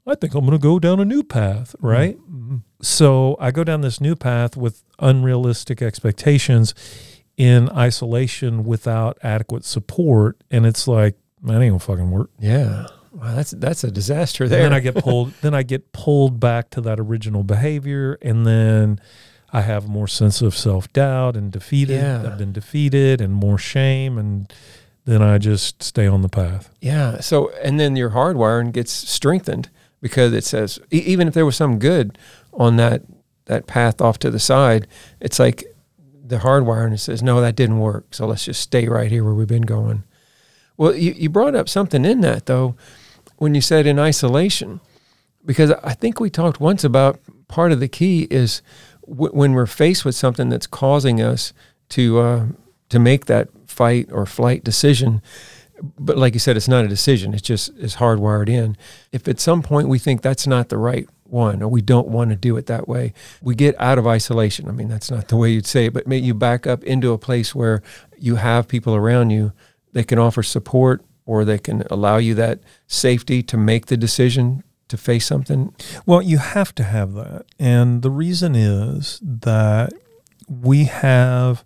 I 0.06 0.16
think 0.16 0.36
I'm 0.36 0.46
going 0.46 0.52
to 0.58 0.62
go 0.62 0.80
down 0.80 1.00
a 1.00 1.06
new 1.06 1.24
path, 1.24 1.76
right? 1.80 2.16
hmm 2.16 2.58
So 2.82 3.36
I 3.40 3.50
go 3.52 3.64
down 3.64 3.82
this 3.82 4.00
new 4.00 4.16
path 4.16 4.56
with 4.56 4.84
unrealistic 5.00 5.82
expectations 5.82 6.74
in 7.36 7.70
isolation 7.70 8.64
without 8.64 9.18
adequate 9.24 9.66
support. 9.66 10.38
And 10.52 10.66
it's 10.66 10.88
like, 10.88 11.16
man, 11.42 11.62
ain't 11.62 11.72
gonna 11.72 11.80
fucking 11.80 12.10
work. 12.12 12.30
Yeah. 12.40 12.88
Wow, 13.12 13.36
that's 13.36 13.52
that's 13.52 13.84
a 13.84 13.92
disaster 13.92 14.44
And 14.46 14.54
there. 14.54 14.62
then 14.64 14.74
I 14.74 14.80
get 14.80 14.96
pulled. 14.96 15.34
then 15.42 15.54
I 15.56 15.64
get 15.64 15.92
pulled 15.92 16.40
back 16.40 16.70
to 16.72 16.82
that 16.82 17.00
original 17.00 17.44
behavior, 17.44 18.18
and 18.22 18.46
then 18.46 19.00
I 19.54 19.62
have 19.62 19.88
more 19.88 20.08
sense 20.08 20.42
of 20.42 20.56
self 20.56 20.92
doubt 20.94 21.36
and 21.36 21.52
defeated. 21.52 22.02
Yeah. 22.02 22.24
I've 22.26 22.38
been 22.38 22.54
defeated, 22.54 23.22
and 23.22 23.34
more 23.34 23.58
shame, 23.58 24.18
and 24.18 24.52
then 25.06 25.22
I 25.22 25.38
just 25.38 25.82
stay 25.82 26.06
on 26.06 26.22
the 26.22 26.30
path. 26.30 26.70
Yeah. 26.82 27.20
So, 27.22 27.50
and 27.64 27.80
then 27.80 27.96
your 27.96 28.10
hardwiring 28.10 28.74
gets 28.74 28.92
strengthened 28.92 29.70
because 30.02 30.34
it 30.34 30.44
says 30.44 30.80
even 30.92 31.28
if 31.28 31.34
there 31.34 31.46
was 31.46 31.56
some 31.56 31.80
good 31.80 32.18
on 32.54 32.76
that 32.78 33.04
that 33.46 33.68
path 33.68 34.02
off 34.02 34.20
to 34.20 34.30
the 34.30 34.40
side, 34.40 34.88
it's 35.22 35.40
like 35.40 35.64
the 35.98 36.40
hardwiring 36.40 37.00
says 37.00 37.24
no, 37.24 37.40
that 37.40 37.56
didn't 37.56 37.80
work. 37.80 38.08
So 38.12 38.28
let's 38.28 38.46
just 38.46 38.62
stay 38.62 38.88
right 38.88 39.10
here 39.10 39.24
where 39.24 39.34
we've 39.34 39.48
been 39.48 39.62
going. 39.62 40.04
Well, 40.76 40.94
you, 40.94 41.14
you 41.14 41.30
brought 41.30 41.56
up 41.56 41.70
something 41.70 42.06
in 42.06 42.22
that 42.22 42.46
though 42.46 42.76
when 43.38 43.56
you 43.56 43.62
said 43.62 43.88
in 43.88 44.00
isolation, 44.00 44.82
because 45.46 45.72
I 45.72 45.94
think 45.94 46.20
we 46.20 46.30
talked 46.30 46.60
once 46.60 46.84
about 46.84 47.20
part 47.48 47.72
of 47.72 47.80
the 47.80 47.88
key 47.88 48.28
is 48.30 48.62
w- 49.08 49.34
when 49.34 49.54
we're 49.54 49.66
faced 49.66 50.06
with 50.06 50.16
something 50.16 50.50
that's 50.50 50.68
causing 50.68 51.22
us 51.22 51.54
to 51.90 52.20
uh, 52.20 52.46
to 52.90 53.00
make 53.00 53.26
that 53.26 53.50
fight 53.66 54.10
or 54.12 54.26
flight 54.26 54.64
decision. 54.64 55.22
But 56.00 56.18
like 56.18 56.34
you 56.34 56.40
said, 56.40 56.58
it's 56.58 56.68
not 56.68 56.86
a 56.86 56.88
decision. 56.88 57.34
It's 57.34 57.44
just 57.44 57.70
it's 57.78 57.98
hardwired 57.98 58.50
in. 58.50 58.78
If 59.12 59.28
at 59.28 59.40
some 59.40 59.62
point 59.62 59.90
we 59.90 60.00
think 60.00 60.22
that's 60.22 60.48
not 60.48 60.70
the 60.70 60.78
right 60.78 61.08
one 61.24 61.62
or 61.62 61.68
we 61.68 61.82
don't 61.82 62.08
want 62.08 62.32
to 62.32 62.36
do 62.36 62.58
it 62.58 62.66
that 62.68 62.88
way, 62.88 63.14
we 63.42 63.54
get 63.54 63.80
out 63.80 64.00
of 64.00 64.08
isolation. 64.08 64.68
I 64.68 64.72
mean, 64.72 64.88
that's 64.88 65.12
not 65.12 65.28
the 65.28 65.38
way 65.38 65.52
you'd 65.52 65.68
say 65.68 65.86
it, 65.86 65.94
but 65.94 66.08
you 66.08 66.34
back 66.34 66.66
up 66.66 66.84
into 66.84 67.12
a 67.14 67.18
place 67.18 67.54
where 67.54 67.84
you 68.18 68.38
have 68.38 68.68
people 68.68 68.96
around 68.96 69.30
you 69.30 69.52
that 69.94 70.08
can 70.08 70.18
offer 70.18 70.42
support 70.42 71.04
or 71.26 71.44
they 71.44 71.60
can 71.60 71.84
allow 71.92 72.18
you 72.18 72.34
that 72.36 72.60
safety 72.88 73.44
to 73.44 73.58
make 73.58 73.88
the 73.88 73.98
decision 73.98 74.64
to 74.90 74.98
face 74.98 75.26
something. 75.26 75.74
Well, 76.06 76.22
you 76.22 76.38
have 76.38 76.74
to 76.76 76.84
have 76.84 77.14
that. 77.14 77.46
And 77.60 78.02
the 78.02 78.12
reason 78.12 78.56
is 78.56 79.20
that 79.22 79.94
we 80.48 80.86
have 80.86 81.64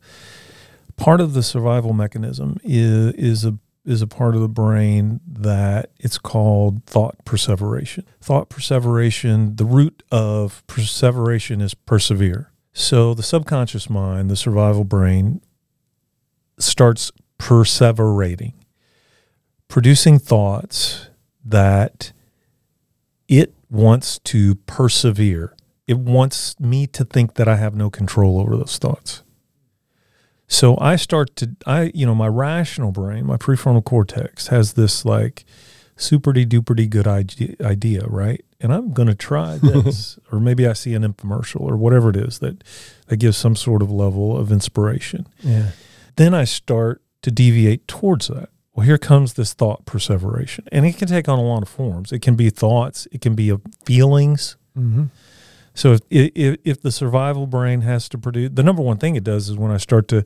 part 0.95 1.21
of 1.21 1.33
the 1.33 1.43
survival 1.43 1.93
mechanism 1.93 2.57
is, 2.63 3.13
is 3.13 3.45
a 3.45 3.57
is 3.83 4.01
a 4.01 4.07
part 4.07 4.35
of 4.35 4.41
the 4.41 4.47
brain 4.47 5.19
that 5.27 5.89
it's 5.99 6.17
called 6.17 6.85
thought 6.85 7.15
perseveration. 7.25 8.05
Thought 8.21 8.49
perseveration, 8.49 9.55
the 9.55 9.65
root 9.65 10.03
of 10.11 10.63
perseveration 10.67 11.61
is 11.61 11.73
persevere. 11.73 12.51
So 12.73 13.13
the 13.13 13.23
subconscious 13.23 13.89
mind, 13.89 14.29
the 14.29 14.35
survival 14.35 14.83
brain, 14.83 15.41
starts 16.59 17.11
perseverating, 17.39 18.53
producing 19.67 20.19
thoughts 20.19 21.09
that 21.43 22.13
it 23.31 23.55
wants 23.69 24.19
to 24.19 24.55
persevere. 24.55 25.55
It 25.87 25.97
wants 25.97 26.59
me 26.59 26.85
to 26.87 27.05
think 27.05 27.35
that 27.35 27.47
I 27.47 27.55
have 27.55 27.73
no 27.73 27.89
control 27.89 28.39
over 28.39 28.57
those 28.57 28.77
thoughts. 28.77 29.23
So 30.47 30.77
I 30.81 30.97
start 30.97 31.37
to, 31.37 31.55
I, 31.65 31.91
you 31.95 32.05
know, 32.05 32.13
my 32.13 32.27
rational 32.27 32.91
brain, 32.91 33.25
my 33.25 33.37
prefrontal 33.37 33.85
cortex 33.85 34.47
has 34.47 34.73
this 34.73 35.05
like 35.05 35.45
superdy 35.95 36.45
duperdy 36.45 36.89
good 36.89 37.07
idea, 37.07 37.55
idea, 37.61 38.05
right? 38.05 38.43
And 38.59 38.73
I'm 38.73 38.91
going 38.91 39.07
to 39.07 39.15
try 39.15 39.57
this, 39.63 40.19
or 40.29 40.41
maybe 40.41 40.67
I 40.67 40.73
see 40.73 40.93
an 40.93 41.03
infomercial 41.03 41.61
or 41.61 41.77
whatever 41.77 42.09
it 42.09 42.17
is 42.17 42.39
that, 42.39 42.65
that 43.07 43.17
gives 43.17 43.37
some 43.37 43.55
sort 43.55 43.81
of 43.81 43.89
level 43.89 44.37
of 44.37 44.51
inspiration. 44.51 45.25
Yeah. 45.39 45.71
Then 46.17 46.33
I 46.33 46.43
start 46.43 47.01
to 47.21 47.31
deviate 47.31 47.87
towards 47.87 48.27
that. 48.27 48.49
Well, 48.73 48.85
here 48.85 48.97
comes 48.97 49.33
this 49.33 49.53
thought 49.53 49.85
perseveration, 49.85 50.65
and 50.71 50.85
it 50.85 50.97
can 50.97 51.07
take 51.07 51.27
on 51.27 51.37
a 51.39 51.43
lot 51.43 51.61
of 51.61 51.69
forms. 51.69 52.11
It 52.11 52.21
can 52.21 52.35
be 52.35 52.49
thoughts, 52.49 53.07
it 53.11 53.19
can 53.21 53.35
be 53.35 53.53
feelings. 53.85 54.55
Mm-hmm. 54.77 55.05
So 55.73 55.93
if, 55.93 56.01
if 56.09 56.57
if 56.63 56.81
the 56.81 56.91
survival 56.91 57.47
brain 57.47 57.81
has 57.81 58.07
to 58.09 58.17
produce, 58.17 58.51
the 58.53 58.63
number 58.63 58.81
one 58.81 58.97
thing 58.97 59.15
it 59.15 59.23
does 59.23 59.49
is 59.49 59.57
when 59.57 59.71
I 59.71 59.77
start 59.77 60.07
to 60.09 60.23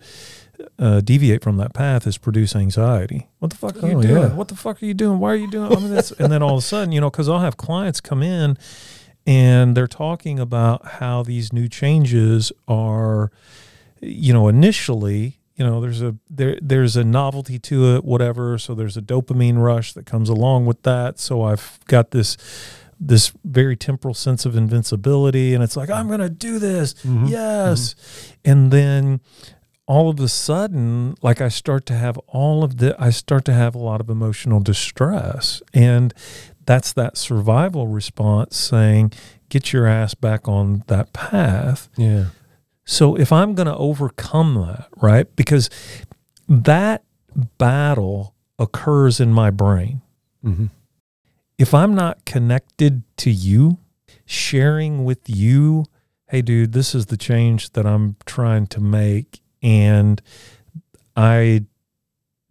uh, 0.80 1.02
deviate 1.02 1.44
from 1.44 1.58
that 1.58 1.74
path 1.74 2.08
is 2.08 2.18
produce 2.18 2.56
anxiety. 2.56 3.28
What 3.40 3.52
the 3.52 3.58
fuck 3.58 3.84
are 3.84 3.88
you 3.90 3.98
Oh, 3.98 4.02
doing? 4.02 4.22
yeah. 4.22 4.34
What 4.36 4.48
the 4.48 4.56
fuck 4.56 4.82
are 4.82 4.86
you 4.86 4.94
doing? 4.94 5.20
Why 5.20 5.34
are 5.34 5.36
you 5.36 5.50
doing? 5.52 5.72
I 5.72 5.76
mean, 5.76 5.94
that's, 5.94 6.12
and 6.14 6.32
then 6.32 6.42
all 6.42 6.54
of 6.54 6.60
a 6.60 6.62
sudden, 6.62 6.92
you 6.94 7.02
know, 7.02 7.10
because 7.10 7.28
I'll 7.30 7.40
have 7.40 7.58
clients 7.58 8.00
come 8.02 8.24
in 8.24 8.58
and 9.28 9.76
they're 9.76 9.86
talking 9.88 10.40
about 10.40 10.86
how 10.86 11.24
these 11.24 11.52
new 11.52 11.68
changes 11.68 12.52
are, 12.68 13.32
you 14.02 14.34
know, 14.34 14.48
initially. 14.48 15.40
You 15.56 15.66
know, 15.66 15.80
there's 15.82 16.02
a 16.02 16.16
there 16.30 16.58
there's 16.62 16.96
a 16.98 17.04
novelty 17.04 17.58
to 17.60 17.96
it, 17.96 18.04
whatever. 18.06 18.58
So 18.58 18.76
there's 18.76 18.98
a 18.98 19.02
dopamine 19.02 19.62
rush 19.62 19.94
that 19.94 20.06
comes 20.06 20.28
along 20.30 20.66
with 20.66 20.84
that. 20.84 21.20
So 21.20 21.44
I've 21.44 21.80
got 21.88 22.12
this 22.12 22.36
this 23.00 23.34
very 23.44 23.76
temporal 23.76 24.14
sense 24.14 24.46
of 24.46 24.56
invincibility 24.56 25.54
and 25.54 25.62
it's 25.62 25.76
like 25.76 25.90
i'm 25.90 26.08
going 26.08 26.22
to 26.22 26.30
do 26.30 26.60
this 26.60 26.94
Mhm. 27.04 27.30
yes 27.30 27.94
and 28.46 28.72
then 28.72 29.20
all 29.86 30.10
of 30.10 30.18
a 30.22 30.30
sudden 30.30 31.14
like 31.22 31.42
i 31.42 31.50
start 31.50 31.86
to 31.88 31.94
have 31.94 32.18
all 32.28 32.64
of 32.64 32.78
the 32.78 32.96
i 32.98 33.10
start 33.10 33.44
to 33.46 33.54
have 33.54 33.76
a 33.76 33.80
lot 33.80 34.00
of 34.00 34.10
emotional 34.10 34.62
distress 34.62 35.62
and 35.74 36.14
that's 36.66 36.94
that 36.94 37.18
survival 37.18 37.88
response 37.88 38.56
saying 38.56 39.12
get 39.50 39.74
your 39.74 39.86
ass 39.88 40.14
back 40.14 40.48
on 40.48 40.82
that 40.88 41.12
path 41.12 41.90
Yeah. 41.98 42.28
So 42.86 43.16
if 43.16 43.32
I'm 43.32 43.56
going 43.56 43.68
to 43.68 43.76
overcome 43.76 44.56
that, 44.68 44.88
right? 44.98 45.34
Because 45.36 45.70
that 46.48 47.04
battle 47.58 48.36
occurs 48.60 49.20
in 49.20 49.34
my 49.34 49.50
brain. 49.50 50.02
Mm-hmm. 50.44 50.68
If 51.58 51.74
I'm 51.74 51.96
not 51.96 52.26
connected 52.26 53.04
to 53.18 53.32
you, 53.32 53.80
sharing 54.26 55.04
with 55.04 55.30
you, 55.30 55.86
hey, 56.28 56.42
dude, 56.42 56.74
this 56.74 56.94
is 56.94 57.08
the 57.08 57.18
change 57.18 57.72
that 57.72 57.86
I'm 57.86 58.16
trying 58.26 58.68
to 58.68 58.82
make, 58.82 59.42
and 59.62 60.22
I 61.16 61.66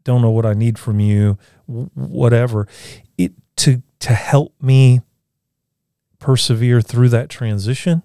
don't 0.04 0.22
know 0.22 0.30
what 0.30 0.46
I 0.46 0.54
need 0.54 0.78
from 0.78 1.00
you, 1.00 1.38
whatever, 1.66 2.66
it 3.18 3.32
to 3.56 3.82
to 4.00 4.12
help 4.12 4.54
me 4.60 5.00
persevere 6.18 6.80
through 6.80 7.08
that 7.10 7.28
transition. 7.28 8.02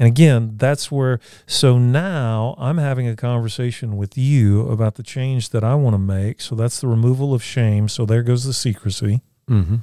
And 0.00 0.06
again, 0.06 0.54
that's 0.56 0.90
where, 0.90 1.20
so 1.46 1.78
now 1.78 2.54
I'm 2.58 2.78
having 2.78 3.06
a 3.06 3.14
conversation 3.14 3.98
with 3.98 4.16
you 4.16 4.66
about 4.68 4.94
the 4.94 5.02
change 5.02 5.50
that 5.50 5.62
I 5.62 5.74
want 5.74 5.92
to 5.92 5.98
make. 5.98 6.40
So 6.40 6.54
that's 6.54 6.80
the 6.80 6.88
removal 6.88 7.34
of 7.34 7.42
shame. 7.44 7.86
So 7.86 8.06
there 8.06 8.22
goes 8.22 8.44
the 8.44 8.54
secrecy. 8.54 9.20
Mm-hmm. 9.48 9.76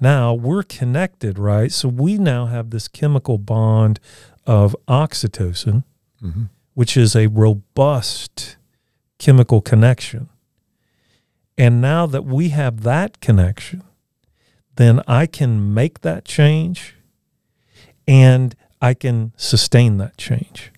Now 0.00 0.32
we're 0.32 0.62
connected, 0.62 1.40
right? 1.40 1.72
So 1.72 1.88
we 1.88 2.18
now 2.18 2.46
have 2.46 2.70
this 2.70 2.86
chemical 2.86 3.36
bond 3.36 3.98
of 4.46 4.76
oxytocin, 4.86 5.82
Mm-hmm. 6.24 6.44
which 6.74 6.96
is 6.96 7.14
a 7.14 7.28
robust 7.28 8.56
chemical 9.18 9.60
connection. 9.60 10.28
And 11.56 11.80
now 11.80 12.06
that 12.06 12.24
we 12.24 12.48
have 12.48 12.82
that 12.82 13.20
connection, 13.20 13.84
then 14.74 15.00
I 15.06 15.26
can 15.26 15.74
make 15.74 16.00
that 16.00 16.24
change 16.24 16.96
and 18.08 18.56
I 18.80 18.94
can 18.94 19.32
sustain 19.36 19.98
that 19.98 20.16
change. 20.16 20.72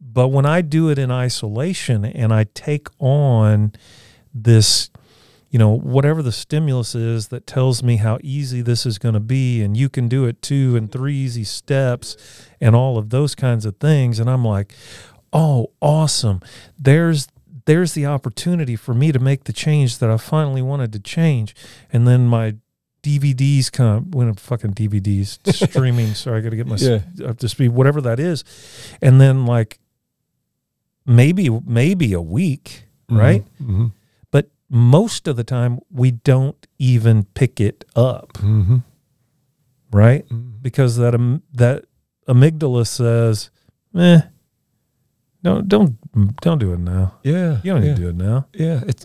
But 0.00 0.28
when 0.28 0.44
I 0.44 0.60
do 0.60 0.90
it 0.90 0.98
in 0.98 1.10
isolation 1.10 2.04
and 2.04 2.32
I 2.32 2.44
take 2.54 2.88
on 2.98 3.72
this, 4.34 4.90
you 5.50 5.58
know, 5.58 5.76
whatever 5.76 6.22
the 6.22 6.32
stimulus 6.32 6.94
is 6.94 7.28
that 7.28 7.46
tells 7.46 7.82
me 7.82 7.96
how 7.96 8.18
easy 8.22 8.60
this 8.62 8.84
is 8.84 8.98
going 8.98 9.14
to 9.14 9.20
be, 9.20 9.62
and 9.62 9.76
you 9.76 9.88
can 9.88 10.08
do 10.08 10.26
it 10.26 10.42
two 10.42 10.76
and 10.76 10.90
three 10.90 11.14
easy 11.14 11.44
steps, 11.44 12.16
and 12.60 12.74
all 12.74 12.98
of 12.98 13.10
those 13.10 13.34
kinds 13.34 13.64
of 13.64 13.76
things, 13.76 14.18
and 14.18 14.28
I'm 14.28 14.44
like, 14.44 14.74
oh, 15.32 15.70
awesome! 15.80 16.40
There's 16.78 17.28
there's 17.64 17.92
the 17.92 18.06
opportunity 18.06 18.76
for 18.76 18.92
me 18.92 19.12
to 19.12 19.18
make 19.18 19.44
the 19.44 19.52
change 19.52 19.98
that 19.98 20.10
I 20.10 20.16
finally 20.16 20.62
wanted 20.62 20.92
to 20.94 21.00
change, 21.00 21.54
and 21.92 22.08
then 22.08 22.26
my 22.26 22.56
DVDs 23.02 23.70
come 23.72 24.10
when 24.12 24.28
a 24.28 24.34
fucking 24.34 24.74
DVDs 24.74 25.38
streaming. 25.70 26.14
Sorry, 26.14 26.38
I 26.38 26.40
got 26.40 26.50
to 26.50 26.56
get 26.56 26.66
my 26.66 26.76
Yeah. 26.76 27.00
up 27.26 27.38
to 27.38 27.48
speed, 27.48 27.70
whatever 27.70 28.00
that 28.02 28.20
is, 28.20 28.44
and 29.00 29.20
then 29.20 29.44
like 29.46 29.78
maybe 31.06 31.48
maybe 31.66 32.12
a 32.12 32.20
week, 32.20 32.84
right? 33.10 33.44
Mm-hmm. 33.60 33.86
But 34.30 34.50
most 34.68 35.26
of 35.28 35.36
the 35.36 35.44
time 35.44 35.80
we 35.90 36.12
don't 36.12 36.66
even 36.78 37.24
pick 37.34 37.60
it 37.60 37.84
up, 37.96 38.34
Mm-hmm. 38.34 38.78
right? 39.90 40.24
Because 40.62 40.96
that 40.96 41.14
am- 41.14 41.42
that 41.54 41.84
amygdala 42.28 42.86
says, 42.86 43.50
"Eh, 43.96 44.20
don't 45.42 45.66
don't 45.68 45.96
don't 46.40 46.58
do 46.58 46.72
it 46.72 46.78
now. 46.78 47.14
Yeah. 47.24 47.58
You 47.64 47.72
don't 47.72 47.82
yeah. 47.82 47.88
need 47.88 47.96
to 47.96 48.02
do 48.02 48.08
it 48.10 48.16
now. 48.16 48.46
Yeah. 48.54 48.82
It's 48.86 49.04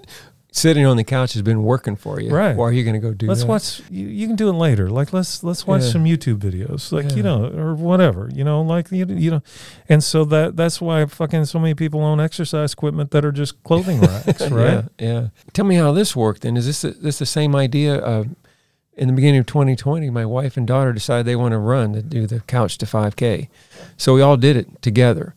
sitting 0.52 0.86
on 0.86 0.98
the 0.98 1.04
couch 1.04 1.34
has 1.34 1.42
been 1.44 1.62
working 1.64 1.96
for 1.96 2.20
you. 2.20 2.32
Right. 2.32 2.56
Why 2.56 2.66
are 2.66 2.72
you 2.72 2.84
going 2.84 2.94
to 2.96 3.00
go 3.00 3.14
do 3.14 3.28
let's 3.28 3.42
that? 3.42 3.48
watch. 3.48 3.82
You, 3.92 4.08
you 4.08 4.26
can 4.28 4.36
do 4.36 4.50
it 4.50 4.54
later. 4.54 4.90
Like 4.90 5.14
let's 5.14 5.44
let's 5.44 5.68
watch 5.68 5.84
Yeah. 5.84 5.90
some 5.92 6.06
YouTube 6.06 6.38
videos, 6.38 6.92
like 6.92 7.12
Yeah. 7.12 7.16
you 7.18 7.24
know, 7.24 7.46
or 7.46 7.76
whatever. 7.76 8.30
You 8.34 8.44
know, 8.44 8.62
like 8.62 8.92
you 8.92 9.06
you 9.06 9.30
know, 9.32 9.42
and 9.88 10.04
so 10.04 10.26
that 10.26 10.56
that's 10.56 10.82
why 10.82 11.06
fucking 11.06 11.46
so 11.46 11.60
many 11.60 11.74
people 11.76 12.02
own 12.04 12.20
exercise 12.20 12.74
equipment 12.74 13.12
that 13.12 13.24
are 13.26 13.32
just 13.32 13.62
clothing 13.64 14.00
racks, 14.02 14.50
right? 14.50 14.86
Yeah, 14.98 15.08
yeah. 15.08 15.28
Tell 15.54 15.66
me 15.66 15.76
how 15.76 15.92
this 15.92 16.16
worked. 16.16 16.42
Then 16.42 16.58
is 16.58 16.66
this 16.66 16.82
this 17.00 17.20
the 17.20 17.26
same 17.26 17.56
idea? 17.56 17.98
Uh, 18.04 18.24
in 18.96 19.06
the 19.08 19.14
beginning 19.14 19.40
of 19.42 19.46
2020, 19.46 20.10
my 20.10 20.26
wife 20.26 20.58
and 20.58 20.66
daughter 20.66 20.92
decided 20.92 21.28
they 21.28 21.36
want 21.36 21.52
to 21.52 21.60
run 21.60 21.94
to 21.94 22.02
do 22.02 22.26
the 22.26 22.40
couch 22.48 22.80
to 22.80 22.88
5K, 22.88 23.48
so 23.96 24.16
we 24.16 24.24
all 24.24 24.38
did 24.38 24.58
it 24.58 24.82
together, 24.82 25.36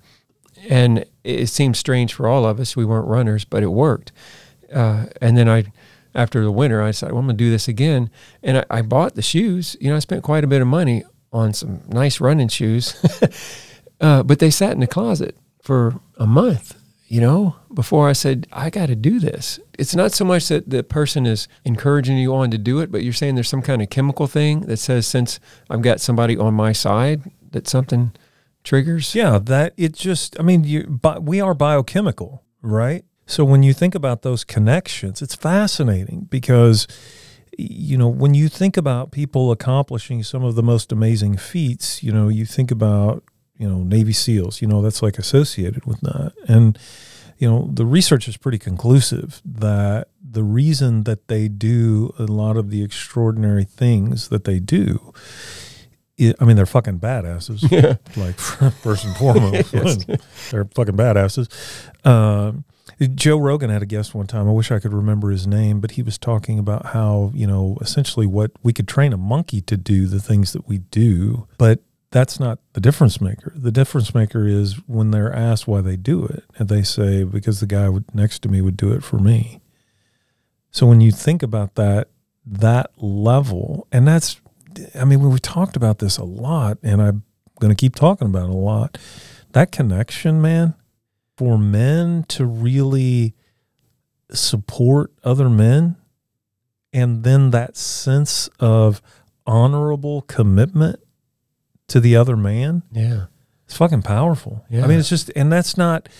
and 0.70 1.05
it 1.25 1.49
seemed 1.49 1.77
strange 1.77 2.14
for 2.14 2.27
all 2.27 2.46
of 2.46 2.59
us. 2.59 2.75
We 2.75 2.87
weren't 2.87 3.07
runners, 3.07 3.44
but 3.44 3.62
it 3.62 3.66
worked. 3.66 4.12
Uh, 4.73 5.07
and 5.21 5.37
then 5.37 5.49
I, 5.49 5.65
after 6.15 6.43
the 6.43 6.53
winter, 6.53 6.83
I 6.83 6.89
decided, 6.89 7.13
well, 7.13 7.21
I'm 7.21 7.27
going 7.27 7.37
to 7.37 7.45
do 7.45 7.51
this 7.51 7.69
again. 7.69 8.11
And 8.43 8.59
I, 8.59 8.65
I 8.71 8.83
bought 8.83 9.15
the 9.15 9.23
shoes. 9.23 9.77
You 9.81 9.91
know, 9.91 9.97
I 9.97 10.01
spent 10.01 10.23
quite 10.23 10.45
a 10.45 10.49
bit 10.49 10.63
of 10.63 10.69
money 10.69 11.05
on 11.33 11.53
some 11.53 11.83
nice 11.89 12.21
running 12.21 12.49
shoes, 12.49 12.95
uh, 14.01 14.23
but 14.23 14.39
they 14.41 14.51
sat 14.51 14.73
in 14.73 14.81
the 14.81 14.87
closet 14.87 15.37
for 15.63 16.01
a 16.17 16.27
month. 16.27 16.77
You 17.07 17.21
know, 17.21 17.57
before 17.75 18.09
I 18.09 18.13
said 18.13 18.47
I 18.53 18.71
got 18.71 18.87
to 18.87 18.95
do 18.95 19.19
this. 19.19 19.59
It's 19.77 19.97
not 19.97 20.13
so 20.13 20.25
much 20.25 20.47
that 20.47 20.71
the 20.71 20.85
person 20.85 21.27
is 21.27 21.49
encouraging 21.65 22.19
you 22.19 22.33
on 22.35 22.53
to 22.53 22.59
do 22.59 22.79
it, 22.79 22.93
but 22.93 23.03
you're 23.03 23.13
saying 23.13 23.35
there's 23.35 23.49
some 23.49 23.63
kind 23.63 23.83
of 23.83 23.91
chemical 23.91 24.29
thing 24.29 24.61
that 24.63 24.77
says 24.77 25.09
since 25.09 25.41
I've 25.69 25.83
got 25.83 26.01
somebody 26.01 26.37
on 26.37 26.55
my 26.55 26.71
side 26.71 27.23
that 27.51 27.67
something 27.67 28.13
triggers. 28.63 29.15
Yeah, 29.15 29.39
that 29.39 29.75
it 29.77 29.95
just, 29.95 30.39
I 30.39 30.45
mean, 30.45 30.63
you, 30.63 30.85
but 30.85 31.25
we 31.25 31.41
are 31.41 31.53
biochemical, 31.53 32.45
right? 32.63 33.05
So 33.31 33.45
when 33.45 33.62
you 33.62 33.73
think 33.73 33.95
about 33.95 34.23
those 34.23 34.43
connections, 34.43 35.23
it's 35.23 35.37
fascinating 35.37 36.27
because, 36.29 36.88
you 37.57 37.97
know, 37.97 38.09
when 38.09 38.35
you 38.35 38.49
think 38.49 38.77
about 38.77 39.12
people 39.12 39.53
accomplishing 39.53 40.25
some 40.25 40.43
of 40.43 40.57
the 40.57 40.64
most 40.64 40.90
amazing 40.90 41.37
feats, 41.37 42.03
you 42.03 42.11
know, 42.11 42.29
you 42.29 42.45
think 42.45 42.73
about, 42.73 43.23
you 43.57 43.69
know, 43.69 43.85
Navy 43.85 44.12
SEALs, 44.12 44.61
you 44.61 44.66
know, 44.66 44.83
that's 44.83 45.01
like 45.01 45.16
associated 45.16 45.87
with 45.87 46.01
that. 46.01 46.33
And, 46.49 46.77
you 47.38 47.49
know, 47.49 47.71
the 47.73 47.87
research 47.87 48.27
is 48.27 48.37
pretty 48.37 48.59
conclusive 48.59 49.40
that 49.45 50.09
the 50.21 50.43
reason 50.43 51.05
that 51.05 51.29
they 51.29 51.47
do 51.47 52.12
a 52.19 52.25
lot 52.25 52.57
of 52.57 52.71
the 52.71 52.83
extraordinary 52.83 53.64
things 53.64 54.29
that 54.31 54.43
they 54.43 54.59
do 54.59 55.14
I 56.38 56.45
mean, 56.45 56.57
they're 56.57 56.66
fucking 56.66 57.01
badasses. 57.01 57.71
Yeah. 57.71 57.97
Like 58.23 58.38
first 58.83 59.05
and 59.07 59.16
foremost, 59.16 59.73
Yes. 59.73 60.05
they're 60.51 60.66
fucking 60.66 60.97
badasses. 60.97 61.49
Um, 62.07 62.64
Joe 63.14 63.38
Rogan 63.38 63.70
had 63.70 63.83
a 63.83 63.87
guest 63.87 64.14
one 64.14 64.26
time. 64.26 64.48
I 64.48 64.53
wish 64.53 64.70
I 64.70 64.79
could 64.79 64.92
remember 64.92 65.31
his 65.31 65.46
name, 65.46 65.81
but 65.81 65.92
he 65.92 66.03
was 66.03 66.18
talking 66.18 66.59
about 66.59 66.87
how 66.87 67.33
you 67.35 67.46
know 67.46 67.79
essentially 67.81 68.26
what 68.26 68.53
we 68.62 68.72
could 68.72 68.88
train 68.88 69.12
a 69.12 69.16
monkey 69.16 69.61
to 69.62 69.76
do 69.76 70.07
the 70.07 70.20
things 70.20 70.53
that 70.53 70.66
we 70.68 70.79
do, 70.79 71.46
but 71.59 71.81
that's 72.11 72.40
not 72.40 72.59
the 72.72 72.81
difference 72.81 73.20
maker. 73.20 73.53
The 73.55 73.70
difference 73.70 74.14
maker 74.14 74.46
is 74.46 74.74
when 74.88 75.11
they're 75.12 75.33
asked 75.33 75.68
why 75.68 75.81
they 75.81 75.96
do 75.96 76.24
it, 76.24 76.44
and 76.57 76.68
they 76.68 76.83
say 76.83 77.24
because 77.24 77.61
the 77.61 77.66
guy 77.66 77.88
next 78.12 78.40
to 78.42 78.48
me 78.48 78.61
would 78.61 78.76
do 78.76 78.92
it 78.92 79.05
for 79.05 79.18
me. 79.18 79.61
So 80.70 80.87
when 80.87 81.00
you 81.00 81.12
think 81.12 81.42
about 81.42 81.74
that 81.76 82.09
that 82.46 82.90
level, 82.96 83.87
and 83.92 84.07
that's 84.07 84.40
I 84.94 85.05
mean, 85.05 85.20
we've 85.20 85.42
talked 85.42 85.76
about 85.76 85.98
this 85.98 86.18
a 86.18 86.24
lot, 86.24 86.79
and 86.83 87.03
I'm 87.03 87.22
going 87.61 87.74
to 87.74 87.81
keep 87.81 87.94
talking 87.94 88.29
about 88.29 88.44
it 88.44 88.50
a 88.50 88.55
lot. 88.55 88.98
That 89.53 89.72
connection, 89.72 90.40
man, 90.40 90.74
for 91.40 91.57
men 91.57 92.22
to 92.29 92.44
really 92.44 93.33
support 94.31 95.11
other 95.24 95.48
men, 95.48 95.96
and 96.92 97.24
then 97.24 97.50
that 97.50 97.79
sense 97.79 98.50
of 98.61 99.00
honorable 99.46 100.20
commitment 100.20 101.00
to 101.88 101.98
the 101.98 102.14
other 102.14 102.37
man, 102.37 102.83
Yeah. 102.92 103.24
it's 103.64 103.74
fucking 103.74 104.03
powerful. 104.03 104.66
I 104.70 104.87
mean, 104.87 104.98
it's 104.98 105.09
just, 105.09 105.31
and 105.35 105.50
that's 105.50 105.79
not, 105.79 106.11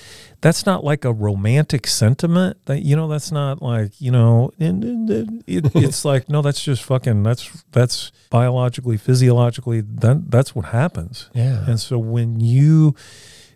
that's 0.41 0.65
not 0.65 0.83
like 0.85 1.05
a 1.05 1.13
romantic 1.13 1.87
sentiment. 1.87 2.57
That 2.65 2.81
you 2.83 2.97
know, 2.97 3.07
that's 3.09 3.31
not 3.31 3.61
like 3.61 4.01
you 4.01 4.11
know, 4.11 4.51
and, 4.59 4.83
and- 4.83 5.11
and 5.11 5.45
it, 5.47 5.71
it's 5.75 6.03
like 6.03 6.31
no, 6.31 6.41
that's 6.41 6.65
just 6.65 6.83
fucking. 6.83 7.23
That's 7.25 7.63
that's 7.73 8.11
biologically, 8.31 8.97
physiologically, 8.97 9.83
that 9.83 10.31
that's 10.31 10.55
what 10.55 10.65
happens. 10.67 11.29
Yeah. 11.35 11.67
And 11.69 11.79
so 11.79 11.99
when 11.99 12.41
you, 12.41 12.95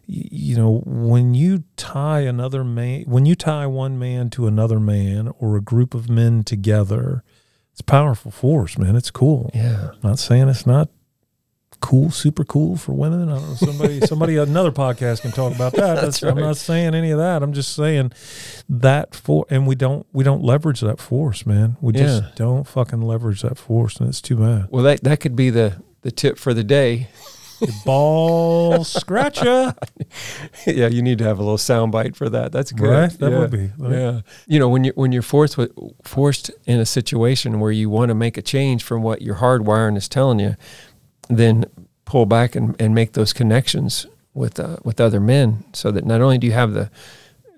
you 0.07 0.57
know, 0.57 0.83
when 0.87 1.35
you 1.35 1.65
tie 1.77 2.21
another 2.21 2.65
man, 2.65 3.05
when 3.07 3.27
you 3.27 3.35
tie 3.35 3.67
one 3.67 3.99
man 3.99 4.31
to 4.31 4.47
another 4.47 4.81
man 4.81 5.33
or 5.39 5.57
a 5.57 5.61
group 5.61 5.95
of 5.95 6.09
men 6.09 6.45
together, 6.45 7.23
it's 7.73 7.81
a 7.81 7.85
powerful 7.85 8.31
force, 8.31 8.79
man. 8.79 8.97
It's 8.97 9.11
cool. 9.11 9.51
yeah. 9.55 9.93
Not 10.03 10.19
saying 10.19 10.49
it's 10.49 10.67
not 10.67 10.89
cool, 11.81 12.11
super 12.11 12.45
cool 12.45 12.77
for 12.77 12.93
women. 12.93 13.29
I 13.29 13.35
don't 13.39 13.49
know. 13.49 13.55
Somebody, 13.57 14.01
somebody, 14.07 14.37
another 14.37 14.73
podcast 14.73 15.23
can 15.23 15.33
talk 15.33 15.55
about 15.55 15.73
that. 15.75 16.01
That's 16.01 16.23
right. 16.23 16.33
I'm 16.33 16.41
not 16.41 16.57
saying 16.57 16.95
any 16.95 17.11
of 17.11 17.19
that. 17.19 17.43
I'm 17.43 17.53
just 17.53 17.75
saying 17.75 18.13
that 18.69 19.15
for, 19.15 19.45
and 19.51 19.67
we 19.67 19.75
don't, 19.75 20.07
we 20.13 20.25
don't 20.25 20.43
leverage 20.43 20.81
that 20.81 20.99
force, 20.99 21.45
man. 21.45 21.77
We 21.81 21.93
just 21.93 22.37
don't 22.37 22.67
fucking 22.67 23.03
leverage 23.03 23.43
that 23.43 23.59
force, 23.59 23.99
and 23.99 24.09
it's 24.09 24.23
too 24.23 24.37
bad. 24.37 24.69
Well, 24.71 24.85
that 24.85 25.03
that 25.05 25.21
could 25.21 25.37
be 25.37 25.51
the 25.51 25.83
the 26.03 26.11
tip 26.11 26.39
for 26.39 26.55
the 26.55 26.65
day. 26.65 27.09
Ball 27.85 28.85
scratcher, 28.85 29.75
yeah, 30.67 30.89
you 30.89 31.03
need 31.03 31.19
to 31.19 31.25
have 31.25 31.39
a 31.39 31.43
little 31.43 31.59
sound 31.59 31.93
bite 31.93 32.17
for 32.17 32.29
that. 32.29 32.53
That's 32.53 32.73
good. 32.73 32.89
right? 32.89 33.11
That 33.19 33.33
yeah. 33.33 33.39
would 33.39 33.51
be. 33.51 33.71
Yeah. 33.79 34.21
You 34.47 34.59
know, 34.59 34.69
when 34.69 34.85
you 34.85 34.93
when 34.95 35.13
you're 35.13 35.23
forced 35.23 35.57
with, 35.57 35.73
forced 36.03 36.51
in 36.67 36.81
a 36.81 36.87
situation 36.87 37.61
where 37.61 37.73
you 37.73 37.91
want 37.91 38.11
to 38.11 38.15
make 38.15 38.37
a 38.37 38.43
change 38.43 38.83
from 38.83 39.03
what 39.03 39.23
your 39.23 39.37
hardwiring 39.37 39.97
is 39.97 40.09
telling 40.09 40.39
you, 40.39 40.57
then 41.29 41.65
pull 42.05 42.27
back 42.27 42.55
and, 42.55 42.77
and 42.81 42.95
make 42.95 43.13
those 43.13 43.33
connections 43.33 44.07
with 44.33 44.59
uh, 44.59 44.77
with 44.85 45.01
other 45.01 45.21
men, 45.21 45.65
so 45.73 45.91
that 45.91 46.05
not 46.05 46.21
only 46.21 46.39
do 46.39 46.47
you 46.47 46.53
have 46.53 46.73
the 46.73 46.91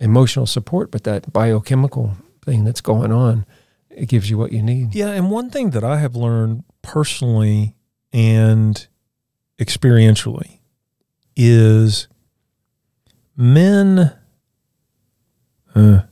emotional 0.00 0.46
support, 0.46 0.90
but 0.90 1.04
that 1.04 1.32
biochemical 1.32 2.16
thing 2.44 2.64
that's 2.64 2.80
going 2.80 3.12
on, 3.12 3.46
it 3.90 4.08
gives 4.08 4.30
you 4.30 4.38
what 4.38 4.52
you 4.52 4.62
need. 4.62 4.94
Yeah, 4.94 5.08
and 5.08 5.30
one 5.30 5.50
thing 5.50 5.70
that 5.70 5.84
I 5.84 5.98
have 5.98 6.14
learned 6.14 6.64
personally 6.82 7.74
and 8.12 8.86
experientially 9.58 10.58
is 11.34 12.08
men 13.36 14.12
uh, 15.74 16.02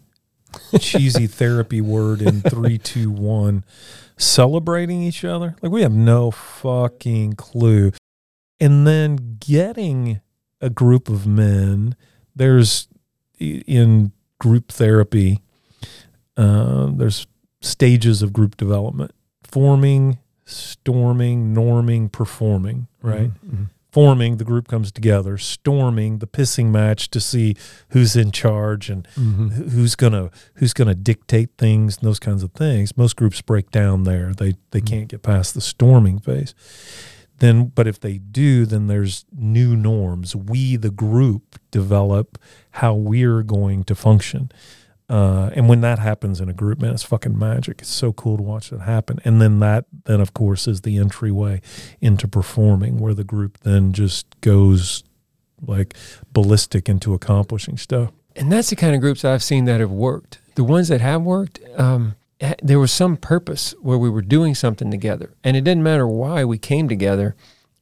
cheesy 0.79 1.27
therapy 1.29 1.81
word 1.81 2.21
in 2.21 2.41
three, 2.43 2.79
two, 2.79 3.11
one, 3.11 3.65
celebrating 4.17 5.03
each 5.03 5.25
other. 5.25 5.57
Like 5.63 5.73
we 5.73 5.83
have 5.83 5.93
no 5.93 6.31
fucking 6.31 7.35
clue. 7.35 7.93
And 8.61 8.87
then 8.87 9.39
getting 9.41 10.21
a 10.61 10.71
group 10.71 11.09
of 11.09 11.27
men, 11.27 11.97
there's 12.35 12.89
in 13.39 14.13
group 14.39 14.71
therapy, 14.71 15.41
uh, 16.37 16.87
there's 16.95 17.27
stages 17.61 18.23
of 18.23 18.33
group 18.33 18.57
development 18.57 19.13
forming, 19.43 20.19
storming, 20.55 21.55
norming, 21.55 22.11
performing, 22.11 22.87
right? 23.03 23.31
Mhm. 23.47 23.69
Forming, 23.93 24.39
the 24.39 24.45
group 24.45 24.67
comes 24.67 24.91
together. 24.91 25.39
Storming, 25.39 26.19
the 26.19 26.27
pissing 26.27 26.71
match 26.73 27.11
to 27.11 27.21
see 27.21 27.55
who's 27.91 28.17
in 28.17 28.33
charge 28.33 28.91
and 28.91 29.07
Mhm. 29.17 29.71
who's 29.71 29.95
gonna 29.95 30.31
who's 30.55 30.73
gonna 30.73 30.97
dictate 30.97 31.51
things 31.59 31.99
and 31.99 32.07
those 32.07 32.19
kinds 32.19 32.43
of 32.43 32.51
things. 32.53 32.97
Most 32.97 33.15
groups 33.15 33.41
break 33.41 33.71
down 33.71 34.03
there. 34.03 34.33
They 34.37 34.55
they 34.73 34.81
Mhm. 34.81 34.87
can't 34.87 35.09
get 35.09 35.23
past 35.23 35.55
the 35.55 35.61
storming 35.61 36.19
phase. 36.19 36.55
Then, 37.39 37.73
but 37.75 37.87
if 37.89 37.99
they 38.01 38.19
do, 38.19 38.65
then 38.67 38.87
there's 38.87 39.25
new 39.37 39.77
norms. 39.77 40.35
We, 40.37 40.77
the 40.77 40.91
group, 40.91 41.59
develop 41.73 42.39
how 42.73 42.95
we're 42.95 43.43
going 43.43 43.83
to 43.85 43.95
function. 43.97 44.51
Uh, 45.09 45.51
and 45.55 45.69
when 45.69 45.83
that 45.83 45.99
happens 45.99 46.41
in 46.41 46.49
a 46.49 46.55
group, 46.55 46.81
man, 46.81 46.95
it's 46.95 47.03
fucking 47.03 47.39
magic. 47.39 47.81
It's 47.81 47.91
so 47.91 48.13
cool 48.13 48.39
to 48.39 48.43
watch 48.43 48.71
that 48.71 48.81
happen. 48.81 49.21
And 49.25 49.41
then 49.41 49.61
that, 49.61 49.85
then 50.05 50.21
of 50.21 50.33
course, 50.33 50.67
is 50.67 50.81
the 50.81 50.97
entryway 50.97 51.61
into 52.01 52.27
performing, 52.27 52.99
where 52.99 53.15
the 53.15 53.25
group 53.25 53.59
then 53.61 53.93
just 53.93 54.27
goes 54.41 55.05
like 55.61 55.95
ballistic 56.33 56.89
into 56.89 57.15
accomplishing 57.15 57.77
stuff. 57.77 58.13
And 58.37 58.51
that's 58.51 58.71
the 58.71 58.77
kind 58.77 58.95
of 58.95 59.01
groups 59.01 59.25
I've 59.25 59.43
seen 59.43 59.67
that 59.67 59.81
have 59.81 59.91
worked. 59.91 60.41
The 60.55 60.65
ones 60.65 60.89
that 60.89 61.01
have 61.01 61.23
worked, 61.23 61.61
um, 61.77 62.17
there 62.63 62.79
was 62.79 62.93
some 62.93 63.17
purpose 63.17 63.75
where 63.81 63.99
we 63.99 64.11
were 64.11 64.23
doing 64.23 64.55
something 64.55 64.91
together, 64.91 65.35
and 65.45 65.57
it 65.57 65.65
didn't 65.65 65.83
matter 65.83 66.07
why 66.07 66.45
we 66.45 66.59
came 66.59 66.89
together, 66.89 67.37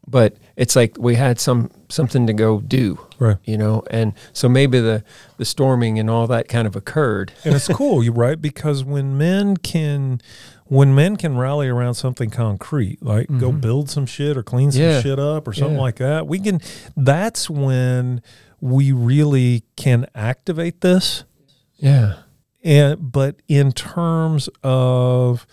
but 0.06 0.36
it's 0.56 0.74
like 0.76 0.96
we 0.98 1.14
had 1.14 1.38
some 1.38 1.70
something 1.88 2.26
to 2.26 2.32
go 2.32 2.60
do, 2.60 2.98
Right. 3.18 3.36
you 3.44 3.56
know. 3.56 3.82
And 3.90 4.14
so 4.32 4.48
maybe 4.48 4.80
the 4.80 5.04
the 5.36 5.44
storming 5.44 5.98
and 5.98 6.10
all 6.10 6.26
that 6.26 6.48
kind 6.48 6.66
of 6.66 6.74
occurred. 6.76 7.32
and 7.44 7.54
it's 7.54 7.68
cool, 7.80 8.02
you 8.02 8.12
right? 8.12 8.40
Because 8.40 8.84
when 8.84 9.16
men 9.16 9.56
can, 9.58 10.20
when 10.66 10.94
men 10.94 11.16
can 11.16 11.36
rally 11.36 11.68
around 11.68 11.94
something 11.94 12.30
concrete, 12.30 13.02
like 13.02 13.26
go 13.38 13.52
Mhm. 13.52 13.60
build 13.60 13.90
some 13.90 14.06
shit 14.06 14.36
or 14.36 14.42
clean 14.42 14.72
some 14.72 14.82
Yeah. 14.82 15.00
shit 15.00 15.18
up 15.18 15.46
or 15.46 15.52
something 15.52 15.76
Yeah. 15.76 15.82
like 15.82 15.96
that, 15.96 16.26
we 16.26 16.40
can. 16.40 16.60
That's 16.96 17.48
when 17.48 18.22
we 18.60 18.90
really 18.92 19.64
can 19.76 20.06
activate 20.14 20.80
this. 20.82 21.24
Yeah, 21.76 22.14
And 22.64 23.12
but 23.12 23.36
in 23.48 23.72
terms 23.72 24.48
of 24.62 25.46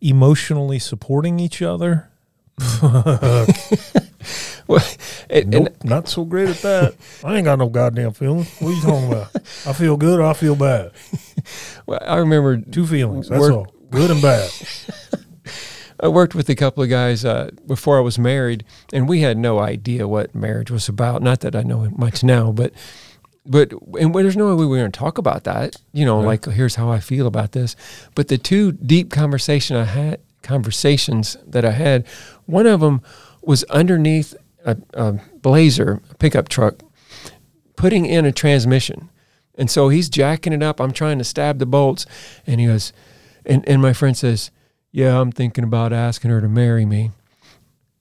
emotionally 0.00 0.78
supporting 0.78 1.38
each 1.40 1.62
other, 1.62 2.08
well, 4.66 4.84
it, 5.28 5.46
nope, 5.46 5.66
and 5.80 5.84
not 5.84 6.08
so 6.08 6.24
great 6.24 6.48
at 6.48 6.56
that. 6.62 6.94
I 7.22 7.36
ain't 7.36 7.44
got 7.44 7.58
no 7.58 7.68
goddamn 7.68 8.12
feelings. 8.12 8.50
What 8.58 8.70
are 8.70 8.72
you 8.74 8.82
talking 8.82 9.12
about? 9.12 9.36
I 9.66 9.72
feel 9.72 9.96
good 9.96 10.18
or 10.20 10.24
I 10.24 10.32
feel 10.32 10.56
bad. 10.56 10.92
well, 11.86 12.00
I 12.02 12.16
remember 12.16 12.56
Two 12.58 12.86
feelings. 12.86 13.28
That's 13.28 13.40
Work- 13.40 13.52
all. 13.52 13.72
Good 13.90 14.10
and 14.10 14.20
bad. 14.22 14.50
I 16.00 16.08
worked 16.08 16.34
with 16.34 16.48
a 16.50 16.54
couple 16.54 16.82
of 16.82 16.90
guys 16.90 17.24
uh, 17.24 17.50
before 17.66 17.96
I 17.96 18.00
was 18.00 18.18
married, 18.18 18.64
and 18.92 19.08
we 19.08 19.20
had 19.20 19.38
no 19.38 19.58
idea 19.60 20.06
what 20.06 20.34
marriage 20.34 20.70
was 20.70 20.88
about. 20.88 21.22
Not 21.22 21.40
that 21.40 21.56
I 21.56 21.62
know 21.62 21.88
much 21.96 22.22
now, 22.24 22.52
but 22.52 22.72
but 23.46 23.72
and 23.98 24.14
there's 24.14 24.36
no 24.36 24.48
way 24.48 24.54
we 24.54 24.66
were 24.66 24.76
going 24.76 24.90
to 24.92 24.98
talk 24.98 25.18
about 25.18 25.44
that. 25.44 25.76
You 25.92 26.04
know, 26.04 26.18
Right. 26.18 26.44
like 26.46 26.54
here's 26.54 26.74
how 26.74 26.90
I 26.90 26.98
feel 27.00 27.26
about 27.26 27.52
this. 27.52 27.76
But 28.14 28.28
the 28.28 28.36
two 28.38 28.72
deep 28.72 29.10
conversation 29.10 29.76
I 29.76 29.84
had 29.84 30.20
conversations 30.42 31.36
that 31.46 31.64
I 31.64 31.70
had, 31.70 32.06
one 32.46 32.66
of 32.66 32.80
them 32.80 33.02
was 33.42 33.64
underneath 33.64 34.34
a, 34.64 34.76
a 34.94 35.12
Blazer 35.40 36.00
a 36.10 36.14
pickup 36.16 36.48
truck, 36.48 36.82
putting 37.76 38.06
in 38.06 38.24
a 38.24 38.32
transmission, 38.32 39.10
and 39.54 39.70
so 39.70 39.88
he's 39.88 40.08
jacking 40.08 40.52
it 40.52 40.62
up. 40.62 40.80
I'm 40.80 40.92
trying 40.92 41.18
to 41.18 41.24
stab 41.24 41.58
the 41.58 41.66
bolts, 41.66 42.06
and 42.46 42.60
he 42.60 42.66
goes, 42.66 42.92
and 43.44 43.66
and 43.68 43.80
my 43.80 43.92
friend 43.92 44.16
says, 44.16 44.50
"Yeah, 44.90 45.20
I'm 45.20 45.32
thinking 45.32 45.64
about 45.64 45.92
asking 45.92 46.30
her 46.30 46.40
to 46.40 46.48
marry 46.48 46.84
me," 46.84 47.12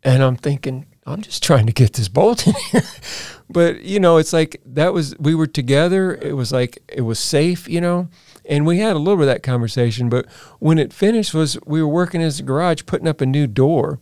and 0.04 0.24
I'm 0.24 0.36
thinking. 0.36 0.88
I'm 1.08 1.22
just 1.22 1.44
trying 1.44 1.68
to 1.68 1.72
get 1.72 1.94
this 1.94 2.08
bolt 2.08 2.48
in 2.48 2.56
here. 2.72 2.82
but, 3.50 3.84
you 3.84 4.00
know, 4.00 4.18
it's 4.18 4.34
like 4.34 4.60
that 4.66 4.92
was, 4.92 5.16
we 5.20 5.36
were 5.36 5.46
together. 5.46 6.16
It 6.16 6.34
was 6.36 6.52
like, 6.52 6.80
it 6.92 7.02
was 7.02 7.20
safe, 7.20 7.70
you 7.70 7.80
know, 7.80 8.10
and 8.44 8.66
we 8.66 8.80
had 8.80 8.96
a 8.96 9.00
little 9.00 9.18
bit 9.18 9.28
of 9.28 9.28
that 9.28 9.44
conversation. 9.44 10.10
But 10.10 10.26
when 10.58 10.80
it 10.80 10.92
finished, 10.92 11.36
was 11.36 11.60
we 11.66 11.80
were 11.80 11.88
working 11.88 12.22
in 12.22 12.26
his 12.26 12.42
garage 12.42 12.84
putting 12.88 13.08
up 13.08 13.22
a 13.22 13.26
new 13.28 13.46
door. 13.46 14.00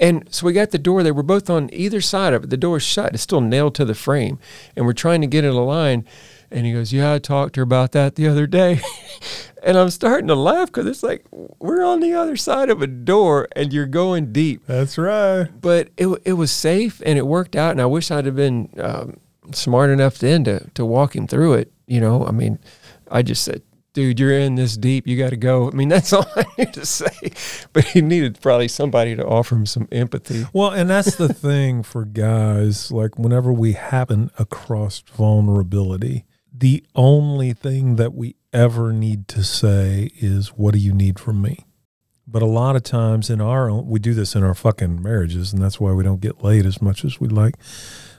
And 0.00 0.26
so 0.32 0.46
we 0.46 0.52
got 0.52 0.70
the 0.70 0.78
door. 0.78 1.02
They 1.02 1.12
were 1.12 1.22
both 1.22 1.50
on 1.50 1.68
either 1.72 2.00
side 2.00 2.32
of 2.32 2.44
it. 2.44 2.50
The 2.50 2.56
door's 2.56 2.82
shut. 2.82 3.12
It's 3.14 3.22
still 3.22 3.40
nailed 3.40 3.74
to 3.76 3.84
the 3.84 3.94
frame. 3.94 4.38
And 4.74 4.86
we're 4.86 4.92
trying 4.94 5.20
to 5.20 5.26
get 5.26 5.44
it 5.44 5.52
aligned. 5.52 6.04
And 6.50 6.66
he 6.66 6.72
goes, 6.72 6.92
Yeah, 6.92 7.14
I 7.14 7.18
talked 7.18 7.54
to 7.54 7.60
her 7.60 7.64
about 7.64 7.92
that 7.92 8.14
the 8.14 8.26
other 8.28 8.46
day. 8.46 8.80
and 9.62 9.76
I'm 9.76 9.90
starting 9.90 10.28
to 10.28 10.34
laugh 10.34 10.68
because 10.68 10.86
it's 10.86 11.02
like, 11.02 11.24
we're 11.30 11.84
on 11.84 12.00
the 12.00 12.14
other 12.14 12.36
side 12.36 12.70
of 12.70 12.82
a 12.82 12.86
door 12.86 13.48
and 13.54 13.72
you're 13.72 13.86
going 13.86 14.32
deep 14.32 14.66
That's 14.66 14.98
right. 14.98 15.48
but 15.60 15.88
it 15.96 16.08
it 16.24 16.34
was 16.34 16.50
safe 16.50 17.02
and 17.04 17.18
it 17.18 17.26
worked 17.26 17.56
out. 17.56 17.72
And 17.72 17.80
I 17.80 17.86
wish 17.86 18.10
I'd 18.10 18.26
have 18.26 18.36
been 18.36 18.68
um, 18.78 19.18
smart 19.52 19.90
enough 19.90 20.18
then 20.18 20.44
to 20.44 20.70
to 20.74 20.84
walk 20.84 21.14
him 21.16 21.26
through 21.26 21.54
it. 21.54 21.72
You 21.86 22.00
know, 22.00 22.26
I 22.26 22.30
mean, 22.30 22.58
I 23.10 23.22
just 23.22 23.44
said, 23.44 23.62
"Dude, 23.92 24.20
you're 24.20 24.32
in 24.32 24.54
this 24.54 24.76
deep. 24.76 25.06
You 25.06 25.16
got 25.16 25.30
to 25.30 25.36
go." 25.36 25.68
I 25.68 25.74
mean, 25.74 25.88
that's 25.88 26.12
all 26.12 26.26
I 26.36 26.44
need 26.58 26.72
to 26.74 26.86
say. 26.86 27.32
But 27.72 27.84
he 27.84 28.00
needed 28.00 28.40
probably 28.40 28.68
somebody 28.68 29.16
to 29.16 29.26
offer 29.26 29.54
him 29.54 29.66
some 29.66 29.88
empathy. 29.92 30.46
Well, 30.52 30.70
and 30.70 30.88
that's 30.88 31.16
the 31.16 31.28
thing 31.34 31.82
for 31.82 32.04
guys. 32.04 32.90
Like, 32.90 33.18
whenever 33.18 33.52
we 33.52 33.72
happen 33.72 34.30
across 34.38 35.00
vulnerability, 35.00 36.24
the 36.52 36.84
only 36.94 37.52
thing 37.52 37.96
that 37.96 38.14
we 38.14 38.36
ever 38.52 38.92
need 38.92 39.28
to 39.28 39.42
say 39.42 40.10
is, 40.16 40.48
What 40.48 40.74
do 40.74 40.78
you 40.78 40.92
need 40.92 41.18
from 41.18 41.42
me? 41.42 41.66
But 42.26 42.42
a 42.42 42.46
lot 42.46 42.76
of 42.76 42.82
times 42.82 43.28
in 43.28 43.40
our 43.40 43.68
own, 43.68 43.88
we 43.88 43.98
do 43.98 44.14
this 44.14 44.34
in 44.34 44.42
our 44.42 44.54
fucking 44.54 45.02
marriages, 45.02 45.52
and 45.52 45.60
that's 45.60 45.80
why 45.80 45.92
we 45.92 46.04
don't 46.04 46.20
get 46.20 46.42
laid 46.42 46.64
as 46.64 46.80
much 46.80 47.04
as 47.04 47.20
we'd 47.20 47.32
like. 47.32 47.56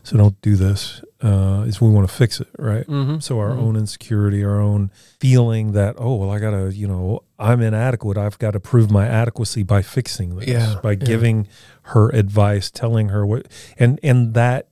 So 0.03 0.17
don't 0.17 0.39
do 0.41 0.55
this. 0.55 1.01
Uh, 1.23 1.63
is 1.65 1.79
we 1.79 1.89
want 1.89 2.05
to 2.05 2.13
fix 2.13 2.41
it, 2.41 2.49
right? 2.59 2.85
Mm-hmm. 2.85 3.19
So 3.19 3.39
our 3.39 3.51
own 3.51 3.77
insecurity, 3.77 4.43
our 4.43 4.59
own 4.59 4.91
feeling 5.21 5.71
that 5.71 5.95
oh 5.97 6.15
well, 6.15 6.29
I 6.29 6.39
gotta, 6.39 6.73
you 6.73 6.85
know, 6.85 7.23
I'm 7.39 7.61
inadequate. 7.61 8.17
I've 8.17 8.37
got 8.39 8.51
to 8.51 8.59
prove 8.59 8.91
my 8.91 9.07
adequacy 9.07 9.63
by 9.63 9.83
fixing 9.83 10.35
this, 10.35 10.49
Yeah, 10.49 10.75
by 10.83 10.91
yeah. 10.91 10.95
giving 10.95 11.47
her 11.83 12.09
advice, 12.09 12.69
telling 12.69 13.07
her 13.09 13.25
what, 13.25 13.47
and 13.79 14.01
and 14.03 14.33
that 14.33 14.67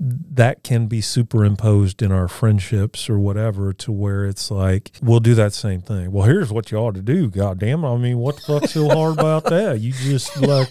that 0.00 0.64
can 0.64 0.86
be 0.86 1.02
superimposed 1.02 2.00
in 2.00 2.10
our 2.10 2.28
friendships 2.28 3.10
or 3.10 3.18
whatever 3.18 3.74
to 3.74 3.92
where 3.92 4.24
it's 4.24 4.50
like 4.50 4.92
we'll 5.02 5.20
do 5.20 5.34
that 5.34 5.52
same 5.52 5.82
thing. 5.82 6.10
Well, 6.10 6.24
here's 6.24 6.50
what 6.50 6.72
you 6.72 6.78
ought 6.78 6.94
to 6.94 7.02
do. 7.02 7.28
God 7.28 7.58
damn, 7.58 7.84
it, 7.84 7.92
I 7.94 7.98
mean, 7.98 8.16
what 8.16 8.36
the 8.36 8.42
fuck's 8.42 8.72
so 8.72 8.88
hard 8.88 9.18
about 9.18 9.44
that? 9.44 9.80
You 9.80 9.92
just 9.92 10.40
like 10.40 10.70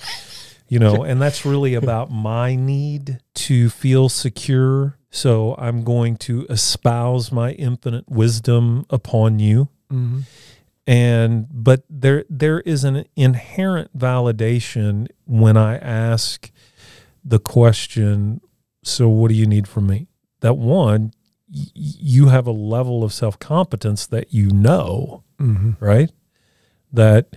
you 0.68 0.80
know 0.80 1.04
and 1.04 1.22
that's 1.22 1.46
really 1.46 1.76
about 1.76 2.10
my 2.10 2.56
need 2.56 3.20
to 3.36 3.70
feel 3.70 4.10
secure 4.10 4.96
so 5.10 5.56
i'm 5.58 5.84
going 5.84 6.15
to 6.15 6.45
espouse 6.50 7.32
my 7.32 7.52
infinite 7.54 8.08
wisdom 8.10 8.86
upon 8.89 9.39
you 9.39 9.67
Mm-hmm. 9.91 10.19
and 10.86 11.48
but 11.52 11.84
there 11.89 12.26
there 12.30 12.60
is 12.62 12.84
an 12.84 13.06
inherent 13.15 13.98
validation 13.98 15.08
when 15.26 15.58
i 15.58 15.78
ask 15.78 16.52
the 17.26 17.39
question 17.39 18.39
so 18.84 19.10
what 19.10 19.30
do 19.30 19.36
you 19.36 19.45
need 19.48 19.67
from 19.67 19.88
me 19.88 20.08
that 20.41 20.54
one 20.58 21.12
y- 21.52 21.65
you 21.74 22.28
have 22.28 22.45
a 22.48 22.52
level 22.52 23.04
of 23.04 23.12
self-competence 23.12 24.06
that 24.08 24.34
you 24.34 24.50
know 24.52 25.24
Mm-hmm. 25.39 25.72
right? 25.84 26.12
That 26.91 27.36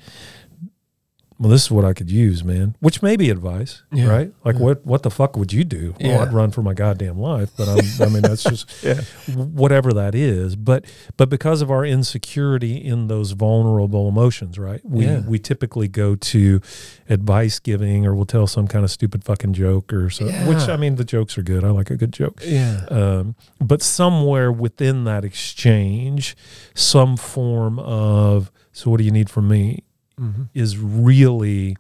well, 1.42 1.50
this 1.50 1.64
is 1.64 1.70
what 1.72 1.84
I 1.84 1.92
could 1.92 2.08
use, 2.08 2.44
man. 2.44 2.76
Which 2.78 3.02
may 3.02 3.16
be 3.16 3.28
advice, 3.28 3.82
Yeah. 3.92 4.06
right? 4.06 4.32
Like, 4.44 4.54
Yeah. 4.54 4.60
what 4.62 4.86
what 4.86 5.02
the 5.02 5.10
fuck 5.10 5.36
would 5.36 5.52
you 5.52 5.64
do? 5.64 5.94
Well, 6.00 6.20
I'd 6.22 6.32
run 6.32 6.52
for 6.52 6.62
my 6.62 6.72
goddamn 6.72 7.18
life, 7.18 7.50
but 7.56 7.68
I'm, 7.68 7.80
I 8.00 8.08
mean, 8.08 8.22
that's 8.22 8.44
just 8.44 8.70
Yeah. 8.84 9.00
whatever 9.34 9.92
that 9.92 10.14
is. 10.14 10.54
But 10.54 10.84
but 11.16 11.28
because 11.28 11.60
of 11.60 11.68
our 11.68 11.84
insecurity 11.84 12.76
in 12.76 13.08
those 13.08 13.32
vulnerable 13.32 14.08
emotions, 14.08 14.56
right? 14.56 14.80
We 14.84 15.04
Yeah. 15.06 15.20
we 15.26 15.40
typically 15.40 15.88
go 15.88 16.14
to 16.14 16.60
advice 17.08 17.58
giving, 17.58 18.06
or 18.06 18.14
we'll 18.14 18.24
tell 18.24 18.46
some 18.46 18.68
kind 18.68 18.84
of 18.84 18.90
stupid 18.92 19.24
fucking 19.24 19.52
joke 19.54 19.92
or 19.92 20.10
so. 20.10 20.26
Which 20.46 20.68
I 20.68 20.76
mean, 20.76 20.94
the 20.94 21.04
jokes 21.04 21.36
are 21.38 21.42
good. 21.42 21.64
I 21.64 21.70
like 21.70 21.90
a 21.90 21.96
good 21.96 22.12
joke. 22.12 22.40
Yeah. 22.46 22.84
Um, 22.88 23.34
but 23.60 23.82
somewhere 23.82 24.52
within 24.52 25.02
that 25.04 25.24
exchange, 25.24 26.36
some 26.74 27.16
form 27.16 27.80
of 27.80 28.52
so 28.72 28.90
what 28.92 28.98
do 28.98 29.04
you 29.04 29.10
need 29.10 29.28
from 29.28 29.48
me 29.48 29.82
Mm-hmm. 30.20 30.42
is 30.54 30.76
really 30.78 31.76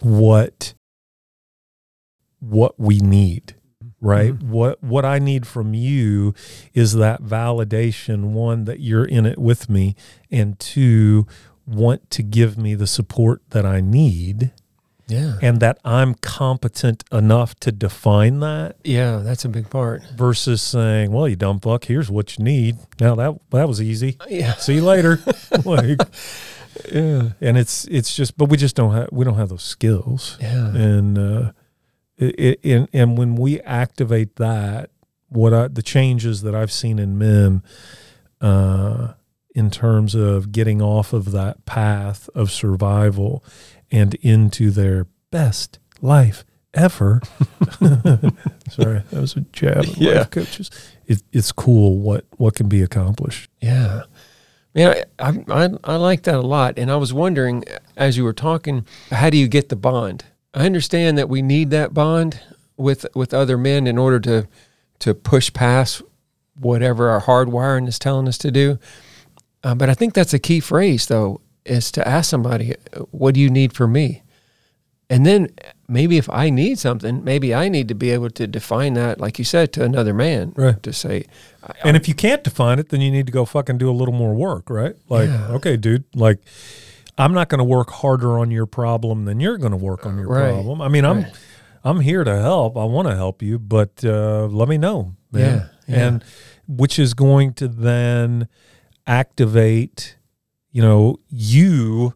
what 0.00 0.74
what 2.40 2.78
we 2.78 2.98
need 2.98 3.54
right 4.00 4.34
Mhm. 4.34 4.42
what 4.42 4.82
what 4.82 5.04
i 5.04 5.18
need 5.18 5.46
from 5.46 5.72
you 5.74 6.34
is 6.74 6.92
that 6.94 7.22
validation 7.22 8.26
one 8.32 8.64
that 8.66 8.80
you're 8.80 9.04
in 9.06 9.24
it 9.26 9.38
with 9.38 9.70
me 9.70 9.96
and 10.30 10.58
two 10.58 11.26
want 11.66 12.10
to 12.10 12.22
give 12.22 12.58
me 12.58 12.74
the 12.74 12.86
support 12.86 13.40
that 13.50 13.64
i 13.64 13.80
need 13.80 14.52
Yeah. 15.08 15.38
and 15.40 15.60
that 15.60 15.78
i'm 15.84 16.14
competent 16.14 17.04
enough 17.10 17.54
to 17.60 17.72
define 17.72 18.40
that 18.40 18.76
Yeah. 18.84 19.18
That's 19.24 19.44
a 19.44 19.48
big 19.48 19.70
part. 19.70 20.02
versus 20.14 20.60
saying, 20.62 21.10
"Well, 21.12 21.26
you 21.28 21.36
dumb 21.36 21.60
fuck, 21.60 21.84
here's 21.86 22.10
what 22.10 22.36
you 22.38 22.44
need." 22.44 22.76
Now 23.00 23.14
that 23.14 23.34
that 23.50 23.66
was 23.68 23.80
easy. 23.80 24.16
Yeah. 24.28 24.54
See 24.56 24.74
you 24.76 24.84
later. 24.84 25.20
like, 25.64 26.00
Yeah. 26.92 27.30
and 27.40 27.56
it's 27.58 27.84
it's 27.86 28.14
just, 28.14 28.36
but 28.36 28.48
we 28.48 28.56
just 28.56 28.76
don't 28.76 28.92
have 28.94 29.08
we 29.12 29.24
don't 29.24 29.36
have 29.36 29.48
those 29.48 29.62
skills, 29.62 30.36
Yeah. 30.40 30.68
and 30.74 31.18
uh, 31.18 31.52
it, 32.16 32.34
it, 32.38 32.60
and 32.64 32.88
and 32.92 33.18
when 33.18 33.36
we 33.36 33.60
activate 33.62 34.36
that, 34.36 34.90
what 35.28 35.52
I, 35.54 35.68
the 35.68 35.82
changes 35.82 36.42
that 36.42 36.54
I've 36.54 36.72
seen 36.72 36.98
in 36.98 37.18
men, 37.18 37.62
uh, 38.40 39.12
in 39.54 39.70
terms 39.70 40.14
of 40.14 40.52
getting 40.52 40.82
off 40.82 41.12
of 41.12 41.32
that 41.32 41.64
path 41.64 42.28
of 42.34 42.50
survival 42.50 43.42
and 43.90 44.14
into 44.16 44.70
their 44.70 45.06
best 45.30 45.78
life 46.02 46.44
ever. 46.74 47.20
Sorry, 48.70 49.02
that 49.10 49.20
was 49.20 49.36
a 49.36 49.40
jab 49.52 49.78
at 49.78 49.96
Yeah. 49.96 50.12
life 50.18 50.30
coaches. 50.30 50.70
It, 51.06 51.22
it's 51.32 51.52
cool 51.52 51.98
what 51.98 52.24
what 52.36 52.54
can 52.54 52.68
be 52.68 52.82
accomplished. 52.82 53.50
Yeah. 53.60 54.02
Man, 54.76 55.04
I, 55.18 55.38
I, 55.48 55.70
I, 55.84 55.96
like 55.96 56.24
that 56.24 56.34
a 56.34 56.42
lot. 56.42 56.78
And 56.78 56.90
I 56.90 56.96
was 56.96 57.12
wondering, 57.12 57.64
as 57.96 58.18
you 58.18 58.24
were 58.24 58.34
talking, 58.34 58.86
how 59.10 59.30
do 59.30 59.38
you 59.38 59.48
get 59.48 59.70
the 59.70 59.76
bond? 59.76 60.26
I 60.52 60.66
understand 60.66 61.16
that 61.16 61.30
we 61.30 61.40
need 61.40 61.70
that 61.70 61.94
bond 61.94 62.40
with 62.76 63.06
with 63.14 63.32
other 63.32 63.56
men 63.56 63.86
in 63.86 63.96
order 63.96 64.20
to 64.20 64.48
to 64.98 65.14
push 65.14 65.50
past 65.52 66.02
whatever 66.54 67.08
our 67.08 67.22
hardwiring 67.22 67.88
is 67.88 67.98
telling 67.98 68.28
us 68.28 68.36
to 68.38 68.50
do. 68.50 68.78
Uh, 69.64 69.74
but 69.74 69.88
I 69.88 69.94
think 69.94 70.12
that's 70.12 70.34
a 70.34 70.38
key 70.38 70.60
phrase, 70.60 71.06
though, 71.06 71.40
is 71.64 71.90
to 71.92 72.06
ask 72.06 72.28
somebody, 72.28 72.74
"What 73.10 73.34
do 73.34 73.40
you 73.40 73.50
need 73.50 73.72
from 73.72 73.92
me?" 73.92 74.22
And 75.08 75.24
then 75.24 75.48
maybe 75.88 76.16
if 76.18 76.28
I 76.30 76.50
need 76.50 76.80
something, 76.80 77.22
maybe 77.22 77.54
I 77.54 77.68
need 77.68 77.86
to 77.88 77.94
be 77.94 78.10
able 78.10 78.28
to 78.30 78.46
define 78.48 78.94
that, 78.94 79.20
like 79.20 79.38
you 79.38 79.44
said, 79.44 79.72
to 79.74 79.84
another 79.84 80.12
man. 80.12 80.52
Right. 80.56 80.82
To 80.82 80.92
say, 80.92 81.24
I- 81.62 81.74
And 81.84 81.96
if 81.96 82.08
you 82.08 82.14
can't 82.14 82.42
define 82.42 82.78
it, 82.80 82.88
then 82.88 83.00
you 83.00 83.12
need 83.12 83.26
to 83.26 83.32
go 83.32 83.44
fucking 83.44 83.78
do 83.78 83.88
a 83.88 83.92
little 83.94 84.14
more 84.14 84.34
work, 84.34 84.68
right? 84.68 84.96
Like, 85.08 85.28
Yeah. 85.28 85.48
okay, 85.52 85.76
dude, 85.76 86.04
like 86.14 86.38
I'm 87.18 87.32
not 87.32 87.48
going 87.48 87.60
to 87.60 87.64
work 87.64 87.90
harder 87.90 88.38
on 88.38 88.50
your 88.50 88.66
problem 88.66 89.24
than 89.26 89.38
you're 89.40 89.58
going 89.58 89.70
to 89.70 89.76
work 89.78 90.04
on 90.06 90.18
your 90.18 90.26
Right. 90.28 90.52
problem. 90.52 90.82
I 90.82 90.88
mean, 90.88 91.04
I'm 91.04 91.22
Right. 91.22 91.32
I'm 91.84 92.00
here 92.00 92.24
to 92.24 92.40
help. 92.40 92.76
I 92.76 92.84
want 92.84 93.06
to 93.06 93.14
help 93.14 93.42
you, 93.42 93.60
but 93.60 94.04
uh, 94.04 94.46
let 94.46 94.68
me 94.68 94.76
know, 94.76 95.14
man. 95.30 95.68
Yeah, 95.88 95.94
yeah. 95.96 96.06
And 96.08 96.24
which 96.66 96.98
is 96.98 97.14
going 97.14 97.52
to 97.54 97.68
then 97.68 98.48
activate, 99.06 100.16
you 100.72 100.82
know, 100.82 101.18
you 101.30 102.14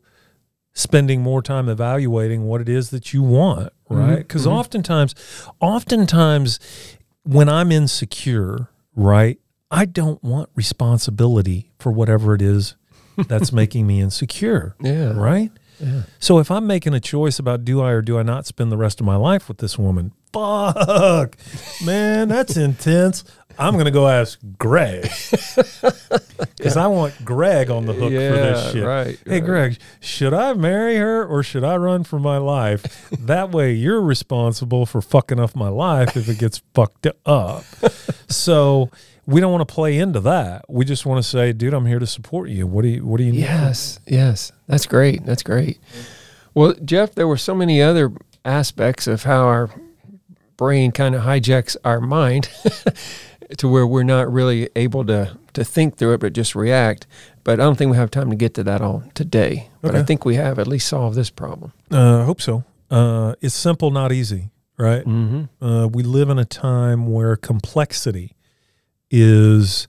spending 0.72 1.20
more 1.22 1.42
time 1.42 1.68
evaluating 1.68 2.44
what 2.44 2.60
it 2.60 2.68
is 2.68 2.90
that 2.90 3.12
you 3.12 3.22
want, 3.22 3.72
right? 3.88 4.14
Mhm, 4.14 4.18
Because 4.18 4.46
mhm. 4.46 4.52
oftentimes, 4.52 5.14
oftentimes 5.60 6.58
when 7.24 7.48
I'm 7.48 7.70
insecure, 7.72 8.68
right, 8.94 9.38
I 9.70 9.84
don't 9.84 10.22
want 10.22 10.48
responsibility 10.54 11.70
for 11.78 11.92
whatever 11.92 12.34
it 12.34 12.42
is 12.42 12.76
that's 13.28 13.52
making 13.62 13.86
me 13.86 14.00
insecure, 14.00 14.74
yeah, 14.80 15.12
right? 15.12 15.50
yeah. 15.78 16.02
So 16.18 16.38
if 16.38 16.50
I'm 16.50 16.66
making 16.66 16.94
a 16.94 17.00
choice 17.00 17.38
about 17.38 17.64
do 17.64 17.80
I 17.80 17.90
or 17.90 18.02
do 18.02 18.18
I 18.18 18.22
not 18.22 18.46
spend 18.46 18.70
the 18.72 18.76
rest 18.76 19.00
of 19.00 19.06
my 19.06 19.16
life 19.16 19.48
with 19.48 19.58
this 19.58 19.78
woman, 19.78 20.12
fuck, 20.32 21.36
man, 21.84 22.28
that's 22.28 22.56
intense. 22.68 23.24
I'm 23.60 23.74
going 23.74 23.84
to 23.84 23.90
go 23.90 24.08
ask 24.08 24.38
Greg 24.58 25.02
because 26.56 26.76
I 26.76 26.86
want 26.86 27.24
Greg 27.24 27.70
on 27.70 27.86
the 27.86 27.92
hook 27.92 28.10
for 28.10 28.18
this 28.18 28.72
shit. 28.72 28.84
right, 28.84 29.18
Hey, 29.26 29.32
right. 29.40 29.44
Greg, 29.44 29.78
should 30.00 30.32
I 30.34 30.54
marry 30.54 30.96
her 30.96 31.24
or 31.24 31.42
should 31.42 31.62
I 31.64 31.76
run 31.76 32.04
for 32.04 32.18
my 32.18 32.38
life? 32.38 33.10
that 33.20 33.50
way, 33.50 33.72
you're 33.72 34.00
responsible 34.00 34.86
for 34.86 35.02
fucking 35.02 35.38
up 35.38 35.54
my 35.54 35.68
life 35.68 36.16
if 36.16 36.28
it 36.28 36.38
gets 36.38 36.62
fucked 36.74 37.06
up. 37.26 37.64
so 38.28 38.90
we 39.26 39.40
don't 39.40 39.52
want 39.52 39.66
to 39.68 39.72
play 39.74 39.98
into 39.98 40.20
that. 40.20 40.64
We 40.68 40.84
just 40.84 41.04
want 41.06 41.22
to 41.22 41.28
say, 41.28 41.52
dude, 41.52 41.74
I'm 41.74 41.86
here 41.86 41.98
to 41.98 42.06
support 42.06 42.48
you. 42.48 42.66
What 42.66 42.82
do 42.82 42.88
you 42.88 43.04
What 43.04 43.18
do 43.18 43.24
you 43.24 43.32
need? 43.32 43.40
Yes, 43.40 44.00
yes. 44.06 44.52
That's 44.66 44.86
great. 44.86 45.24
That's 45.26 45.42
great. 45.42 45.78
Well, 46.54 46.74
Jeff, 46.84 47.14
there 47.14 47.28
were 47.28 47.36
so 47.36 47.54
many 47.54 47.80
other 47.82 48.10
aspects 48.44 49.06
of 49.06 49.22
how 49.24 49.44
our 49.44 49.70
brain 50.56 50.92
kind 50.92 51.14
of 51.14 51.22
hijacks 51.22 51.76
our 51.84 52.00
mind 52.00 52.48
to 53.58 53.68
where 53.68 53.86
we're 53.86 54.02
not 54.02 54.32
really 54.32 54.68
able 54.76 55.04
to 55.06 55.36
to 55.52 55.64
think 55.64 55.96
through 55.96 56.14
it 56.14 56.20
but 56.20 56.32
just 56.32 56.54
react. 56.54 57.06
But 57.42 57.54
I 57.60 57.64
don't 57.64 57.76
think 57.76 57.90
we 57.90 57.96
have 57.96 58.10
time 58.10 58.30
to 58.30 58.36
get 58.36 58.54
to 58.54 58.64
that 58.64 58.80
all 58.80 59.02
today. 59.14 59.70
But 59.80 59.96
I 59.96 60.02
think 60.02 60.24
we 60.24 60.34
have 60.36 60.58
at 60.58 60.66
least 60.66 60.88
solved 60.88 61.16
this 61.16 61.30
problem. 61.30 61.72
Uh, 61.90 62.20
I 62.20 62.24
hope 62.24 62.40
so. 62.40 62.64
Uh, 62.90 63.34
it's 63.40 63.54
simple, 63.54 63.90
not 63.90 64.12
easy, 64.12 64.50
right? 64.76 65.04
Mm-hmm. 65.04 65.64
Uh, 65.64 65.86
we 65.86 66.02
live 66.02 66.28
in 66.28 66.38
a 66.38 66.44
time 66.44 67.10
where 67.10 67.36
complexity 67.36 68.36
is, 69.10 69.88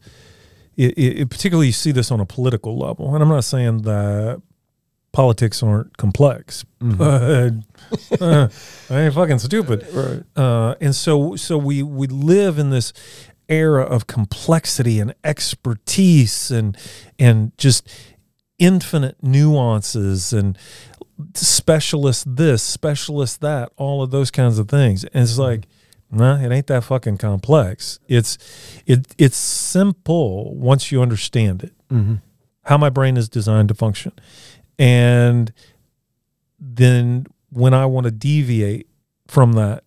it, 0.77 0.97
it, 0.97 1.29
particularly 1.29 1.67
you 1.67 1.73
see 1.73 1.91
this 1.91 2.11
on 2.11 2.19
a 2.19 2.25
political 2.25 2.77
level. 2.77 3.13
And 3.13 3.23
I'm 3.23 3.29
not 3.29 3.43
saying 3.43 3.81
that 3.81 4.41
politics 5.11 5.61
aren't 5.61 5.97
complex, 5.97 6.63
but 6.79 7.53
uh, 8.21 8.47
I 8.89 9.01
ain't 9.01 9.13
fucking 9.13 9.39
stupid. 9.39 9.85
Right. 9.93 10.23
Uh, 10.35 10.75
and 10.79 10.95
so, 10.95 11.35
so 11.35 11.57
we 11.57 11.83
we 11.83 12.07
live 12.07 12.57
in 12.57 12.69
this 12.69 12.93
era 13.51 13.83
of 13.83 14.07
complexity 14.07 14.99
and 14.99 15.13
expertise 15.23 16.49
and 16.49 16.75
and 17.19 17.55
just 17.57 17.87
infinite 18.57 19.21
nuances 19.21 20.31
and 20.31 20.57
specialist 21.35 22.35
this, 22.35 22.63
specialist 22.63 23.41
that, 23.41 23.71
all 23.75 24.01
of 24.01 24.11
those 24.11 24.31
kinds 24.31 24.57
of 24.57 24.67
things. 24.67 25.03
And 25.03 25.23
it's 25.23 25.37
like, 25.37 25.67
nah, 26.09 26.39
it 26.39 26.51
ain't 26.51 26.67
that 26.67 26.83
fucking 26.83 27.17
complex. 27.17 27.99
It's 28.07 28.37
it 28.85 29.13
it's 29.17 29.37
simple 29.37 30.55
once 30.55 30.91
you 30.91 31.01
understand 31.01 31.63
it. 31.63 31.73
Mm-hmm. 31.91 32.15
How 32.63 32.77
my 32.77 32.89
brain 32.89 33.17
is 33.17 33.27
designed 33.27 33.67
to 33.69 33.73
function. 33.73 34.13
And 34.77 35.51
then 36.59 37.25
when 37.49 37.73
I 37.73 37.85
want 37.85 38.05
to 38.05 38.11
deviate 38.11 38.87
from 39.27 39.53
that, 39.53 39.83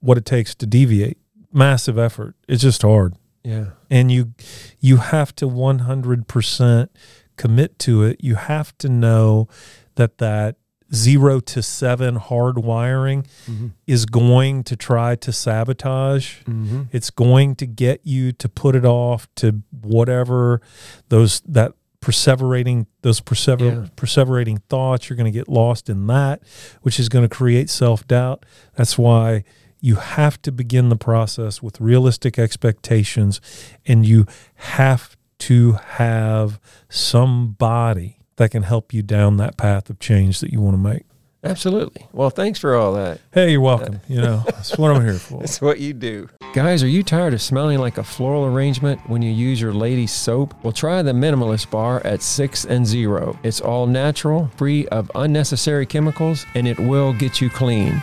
what 0.00 0.18
it 0.18 0.24
takes 0.24 0.54
to 0.56 0.66
deviate, 0.66 1.18
massive 1.52 1.98
effort. 1.98 2.34
It's 2.48 2.62
just 2.62 2.82
hard 2.82 3.14
Yeah. 3.44 3.66
and 3.90 4.10
you 4.10 4.34
you 4.80 4.96
have 4.98 5.34
to 5.36 5.46
100% 5.46 6.88
commit 7.36 7.78
to 7.80 8.02
it 8.02 8.16
you 8.20 8.34
have 8.36 8.76
to 8.78 8.88
know 8.88 9.48
that 9.96 10.18
that 10.18 10.56
0 10.94 11.40
to 11.40 11.62
7 11.62 12.16
hard 12.16 12.58
wiring 12.58 13.22
Mm-hmm. 13.50 13.68
is 13.86 14.04
going 14.06 14.62
to 14.64 14.76
try 14.76 15.16
to 15.16 15.32
sabotage 15.32 16.40
Mm-hmm. 16.42 16.82
it's 16.92 17.10
going 17.10 17.56
to 17.56 17.66
get 17.66 18.00
you 18.04 18.32
to 18.32 18.48
put 18.48 18.76
it 18.76 18.84
off 18.84 19.26
to 19.36 19.62
whatever 19.80 20.60
those 21.08 21.40
that 21.42 21.72
perseverating 22.02 22.86
those 23.02 23.20
persever, 23.20 23.64
Yeah. 23.64 23.86
perseverating 23.96 24.60
thoughts 24.68 25.08
you're 25.08 25.16
going 25.16 25.32
to 25.32 25.38
get 25.38 25.48
lost 25.48 25.88
in 25.88 26.06
that 26.08 26.42
which 26.82 26.98
is 27.00 27.08
going 27.08 27.26
to 27.28 27.34
create 27.34 27.70
self-doubt 27.70 28.44
that's 28.76 28.98
why 28.98 29.44
you 29.82 29.96
have 29.96 30.40
to 30.40 30.50
begin 30.50 30.88
the 30.88 30.96
process 30.96 31.60
with 31.62 31.78
realistic 31.80 32.38
expectations 32.38 33.40
and 33.84 34.06
you 34.06 34.24
have 34.54 35.16
to 35.38 35.72
have 35.72 36.58
somebody 36.88 38.18
that 38.36 38.50
can 38.52 38.62
help 38.62 38.94
you 38.94 39.02
down 39.02 39.36
that 39.36 39.56
path 39.58 39.90
of 39.90 39.98
change 39.98 40.40
that 40.40 40.50
you 40.50 40.60
want 40.60 40.74
to 40.74 40.78
make 40.78 41.02
Absolutely. 41.44 42.06
Well, 42.12 42.30
thanks 42.30 42.60
for 42.60 42.76
all 42.76 42.94
that. 42.94 43.20
hey 43.34 43.50
you're 43.50 43.60
welcome 43.60 44.00
you 44.08 44.20
know 44.20 44.44
that's 44.46 44.78
what 44.78 44.92
i'm 44.94 45.02
here 45.04 45.14
for 45.18 45.40
That's 45.40 45.60
what 45.60 45.80
you 45.80 45.92
do. 45.92 46.28
Guys, 46.54 46.82
are 46.84 46.88
you 46.88 47.02
tired 47.02 47.34
of 47.34 47.42
smelling 47.42 47.78
like 47.78 47.98
a 47.98 48.04
floral 48.04 48.44
arrangement 48.44 49.00
when 49.08 49.22
you 49.22 49.32
use 49.32 49.58
your 49.60 49.72
lady's 49.72 50.12
soap? 50.12 50.54
Well, 50.62 50.72
try 50.72 51.00
the 51.00 51.12
Minimalist 51.12 51.70
Bar 51.70 52.02
at 52.04 52.20
6 52.22 52.66
and 52.66 52.86
0. 52.86 53.38
It's 53.42 53.60
all 53.60 53.86
natural, 53.86 54.50
free 54.56 54.86
of 54.88 55.10
unnecessary 55.14 55.86
chemicals, 55.86 56.44
and 56.54 56.68
it 56.68 56.78
will 56.78 57.14
get 57.14 57.40
you 57.40 57.48
clean. 57.48 58.02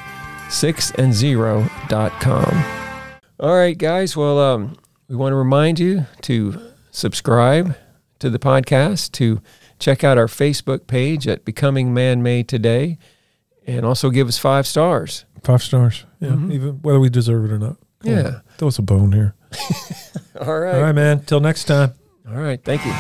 6and0.com. 0.50 2.64
All 3.40 3.56
right, 3.56 3.78
guys. 3.78 4.18
Well, 4.18 4.38
um, 4.40 4.76
we 5.08 5.16
want 5.16 5.32
to 5.32 5.36
remind 5.38 5.80
you 5.80 6.06
to 6.24 6.60
subscribe 6.92 7.76
to 8.20 8.30
the 8.30 8.40
podcast, 8.40 9.14
to 9.14 9.42
check 9.80 10.04
out 10.04 10.18
our 10.18 10.28
Facebook 10.28 10.88
page 10.88 11.26
at 11.28 11.46
Becoming 11.46 11.94
Man 11.94 12.22
Made 12.22 12.50
Today, 12.50 12.98
and 13.66 13.86
also 13.86 14.10
give 14.10 14.28
us 14.28 14.38
five 14.38 14.68
stars. 14.68 15.24
five 15.44 15.64
stars 15.64 16.04
yeah 16.20 16.32
Mhm. 16.32 16.52
even 16.52 16.70
whether 16.82 17.00
we 17.00 17.08
deserve 17.10 17.46
it 17.46 17.52
or 17.54 17.58
not 17.60 17.78
Come 18.04 18.12
on, 18.12 18.18
Yeah. 18.26 18.40
throw 18.58 18.68
us 18.68 18.78
a 18.78 18.82
bone 18.82 19.14
here 19.14 19.36
All 20.42 20.60
right. 20.60 20.76
all 20.76 20.82
right 20.82 20.92
man 20.94 21.22
till 21.22 21.40
next 21.40 21.64
time 21.64 21.94
All 22.28 22.36
right. 22.42 22.62
Thank 22.62 22.86
you. 22.86 22.92